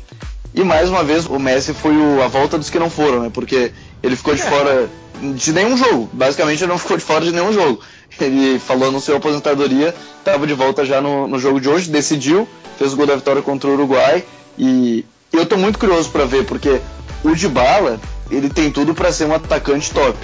[0.55, 3.31] E mais uma vez o Messi foi o, a volta dos que não foram, né?
[3.33, 3.73] Porque
[4.03, 4.45] ele ficou de é.
[4.45, 4.91] fora
[5.33, 6.09] de nenhum jogo.
[6.13, 7.81] Basicamente ele não ficou de fora de nenhum jogo.
[8.21, 12.49] Ele falou no seu aposentadoria, estava de volta já no, no jogo de hoje, decidiu,
[12.79, 14.25] fez o gol da vitória contra o Uruguai.
[14.59, 16.81] E eu tô muito curioso para ver, porque
[17.25, 18.01] o Dybala,
[18.31, 20.17] ele tem tudo para ser um atacante top.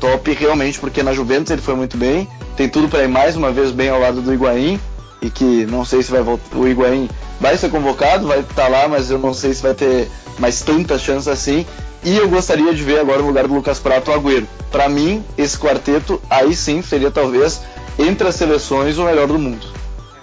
[0.00, 2.28] Top realmente, porque na Juventus ele foi muito bem.
[2.56, 4.80] Tem tudo para ir mais uma vez bem ao lado do Higuaín.
[5.26, 6.56] E que não sei se vai voltar.
[6.56, 7.08] O Higuaín
[7.40, 10.08] vai ser convocado, vai estar tá lá, mas eu não sei se vai ter
[10.38, 11.66] mais tantas chances assim.
[12.04, 14.46] E eu gostaria de ver agora no lugar do Lucas Prato o Agüero.
[14.70, 17.60] Para mim, esse quarteto aí sim seria talvez
[17.98, 19.66] entre as seleções o melhor do mundo.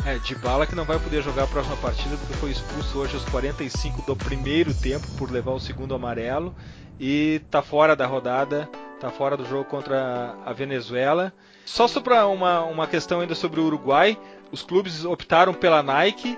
[0.06, 3.16] É, de bala que não vai poder jogar a próxima partida porque foi expulso hoje
[3.16, 6.56] aos 45 do primeiro tempo por levar o segundo amarelo
[7.00, 11.34] e tá fora da rodada, tá fora do jogo contra a Venezuela.
[11.66, 14.18] Só sobre uma, uma questão ainda sobre o Uruguai,
[14.54, 16.38] os clubes optaram pela Nike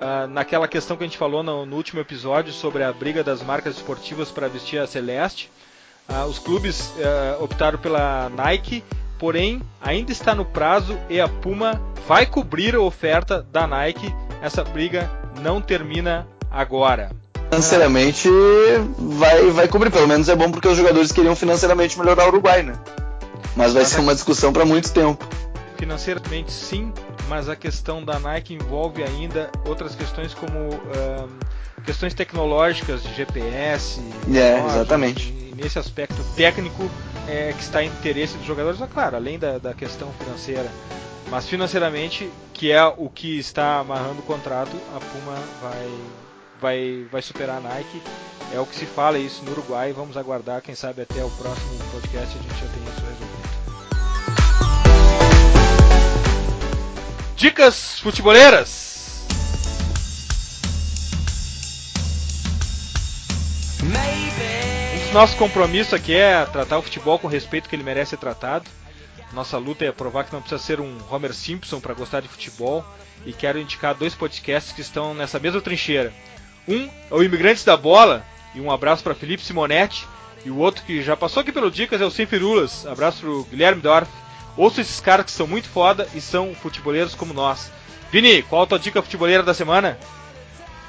[0.00, 3.42] uh, naquela questão que a gente falou no, no, último episódio sobre a briga das
[3.42, 5.50] marcas esportivas para vestir a Celeste.
[6.08, 8.82] Uh, os clubes uh, optaram pela Nike
[9.20, 14.12] porém ainda está no prazo e a Puma vai cobrir a oferta da Nike.
[14.40, 15.10] Essa briga
[15.42, 17.10] não termina agora.
[17.50, 18.28] Financeiramente
[18.98, 22.62] vai, vai cobrir, pelo menos é bom porque os jogadores queriam financeiramente melhorar o Uruguai,
[22.62, 22.72] né?
[23.54, 25.28] Mas vai ser uma discussão para muito tempo.
[25.80, 26.92] Financeiramente sim,
[27.26, 33.98] mas a questão da Nike envolve ainda outras questões como um, questões tecnológicas de GPS.
[34.30, 35.30] É, exatamente.
[35.30, 36.82] E nesse aspecto técnico,
[37.26, 40.70] é, que está em interesse dos jogadores, é claro, além da, da questão financeira.
[41.30, 45.90] Mas financeiramente, que é o que está amarrando o contrato, a Puma vai,
[46.60, 48.02] vai, vai superar a Nike.
[48.52, 49.94] É o que se fala isso no Uruguai.
[49.94, 53.69] Vamos aguardar, quem sabe até o próximo podcast a gente já tem isso resolvido.
[57.40, 59.24] Dicas futeboleiras.
[65.14, 68.68] nosso compromisso aqui é tratar o futebol com o respeito que ele merece ser tratado.
[69.32, 72.84] Nossa luta é provar que não precisa ser um Homer Simpson para gostar de futebol.
[73.24, 76.12] E quero indicar dois podcasts que estão nessa mesma trincheira.
[76.68, 78.22] Um é o Imigrantes da Bola,
[78.54, 80.06] e um abraço para Felipe Simonetti,
[80.44, 82.86] E o outro que já passou aqui pelo Dicas é o Sem Firulas.
[82.86, 84.10] Abraço pro Guilherme Dorf.
[84.56, 87.70] Ouço esses caras que são muito foda e são futeboleiros como nós.
[88.10, 89.98] Vini, qual a tua dica futeboleira da semana?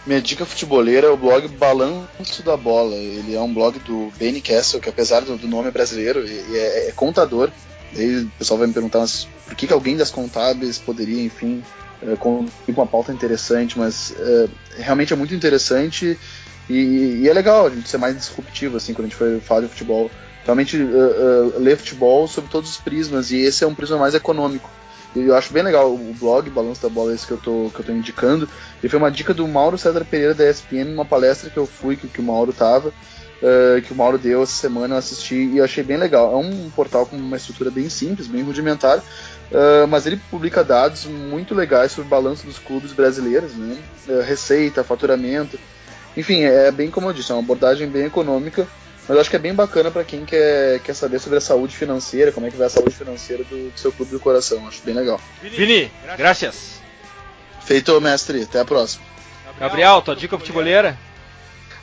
[0.06, 2.96] Minha dica futeboleira é o blog Balanço da Bola.
[2.96, 7.52] Ele é um blog do Benny Castle, que apesar do, nome brasileiro, é, é, contador.
[7.96, 11.62] Aí o pessoal vai me perguntar, mas por que, que alguém das contábeis poderia, enfim,
[12.02, 14.48] é, com uma pauta interessante, mas é,
[14.78, 16.18] realmente é muito interessante
[16.70, 19.62] e, e, é legal a gente ser mais disruptivo, assim, quando a gente for falar
[19.62, 20.10] de futebol.
[20.44, 24.16] Realmente uh, uh, ler futebol sob todos os prismas, e esse é um prisma mais
[24.16, 24.70] econômico.
[25.16, 27.86] Eu acho bem legal o blog Balanço da Bola, esse que eu tô, que eu
[27.86, 28.48] tô indicando.
[28.82, 31.98] E foi uma dica do Mauro César Pereira da ESPN, numa palestra que eu fui,
[31.98, 35.58] que, que o Mauro tava, uh, que o Mauro deu essa semana, eu assisti e
[35.58, 36.32] eu achei bem legal.
[36.34, 41.06] É um portal com uma estrutura bem simples, bem rudimentar, uh, mas ele publica dados
[41.06, 43.78] muito legais sobre o balanço dos clubes brasileiros, né?
[44.08, 45.60] Uh, receita, faturamento.
[46.16, 48.66] Enfim, é bem como eu disse, é uma abordagem bem econômica
[49.12, 52.32] mas acho que é bem bacana para quem quer, quer saber sobre a saúde financeira,
[52.32, 54.66] como é que vai a saúde financeira do, do seu clube do coração.
[54.66, 55.20] Acho bem legal.
[55.42, 56.80] Vini, graças.
[57.60, 58.44] Feito, mestre.
[58.44, 59.04] Até a próxima.
[59.60, 60.98] Gabriel, tua dica futebolera?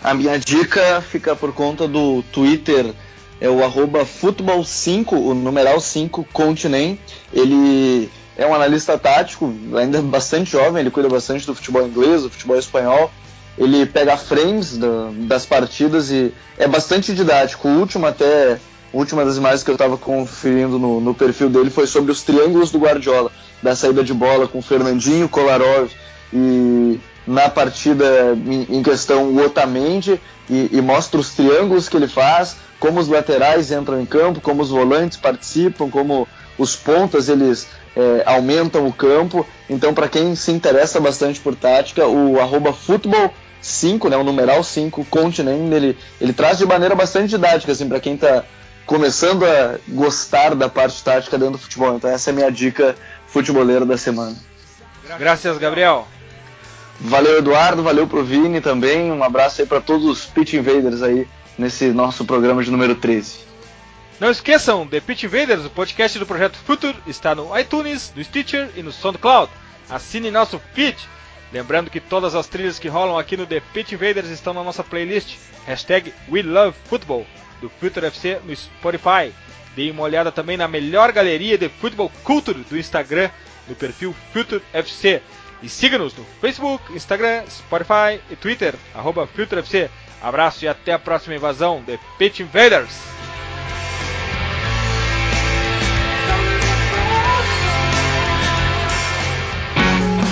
[0.03, 2.95] A minha dica fica por conta do Twitter,
[3.39, 6.99] é o arroba futebol5, o numeral 5, Continent.
[7.31, 8.09] Ele
[8.39, 12.57] é um analista tático, ainda bastante jovem, ele cuida bastante do futebol inglês, do futebol
[12.57, 13.13] espanhol
[13.59, 14.79] ele pega frames
[15.27, 17.69] das partidas e é bastante didático.
[17.69, 18.59] O último até,
[18.93, 22.71] última das imagens que eu estava conferindo no, no, perfil dele foi sobre os triângulos
[22.71, 23.31] do Guardiola,
[23.63, 25.91] da saída de bola com Fernandinho, Kolarov
[26.33, 28.39] e na partida
[28.71, 33.71] em questão o Otamendi e, e mostra os triângulos que ele faz, como os laterais
[33.71, 39.47] entram em campo, como os volantes participam, como os pontas eles é, aumentam o campo.
[39.69, 44.63] Então, para quem se interessa bastante por tática, o arroba futebol 5, né, o numeral
[44.63, 48.45] 5, Continent, ele, ele traz de maneira bastante didática, assim, para quem está
[48.87, 51.95] começando a gostar da parte tática dentro do futebol.
[51.97, 52.97] Então essa é a minha dica
[53.27, 54.35] futeboleira da semana.
[55.19, 56.09] Graças, Gabriel.
[57.01, 59.13] Valeu, Eduardo, valeu pro Vini também.
[59.13, 63.47] Um abraço aí para todos os Pitch Invaders aí nesse nosso programa de número 13.
[64.19, 68.71] Não esqueçam, The Pitch Invaders, o podcast do Projeto Future, está no iTunes, no Stitcher
[68.75, 69.53] e no SoundCloud.
[69.89, 70.97] Assine nosso feed
[71.53, 74.85] Lembrando que todas as trilhas que rolam aqui no The Pit Invaders estão na nossa
[74.85, 75.37] playlist.
[75.67, 77.27] Hashtag We Love Football,
[77.61, 79.33] do Future FC no Spotify.
[79.75, 83.31] Deem uma olhada também na melhor galeria de futebol culture do Instagram,
[83.67, 85.23] no perfil Future FC.
[85.63, 89.91] E siga-nos no Facebook, Instagram, Spotify e Twitter, arroba Future FC.
[90.21, 93.18] Abraço e até a próxima invasão The Pit Invaders!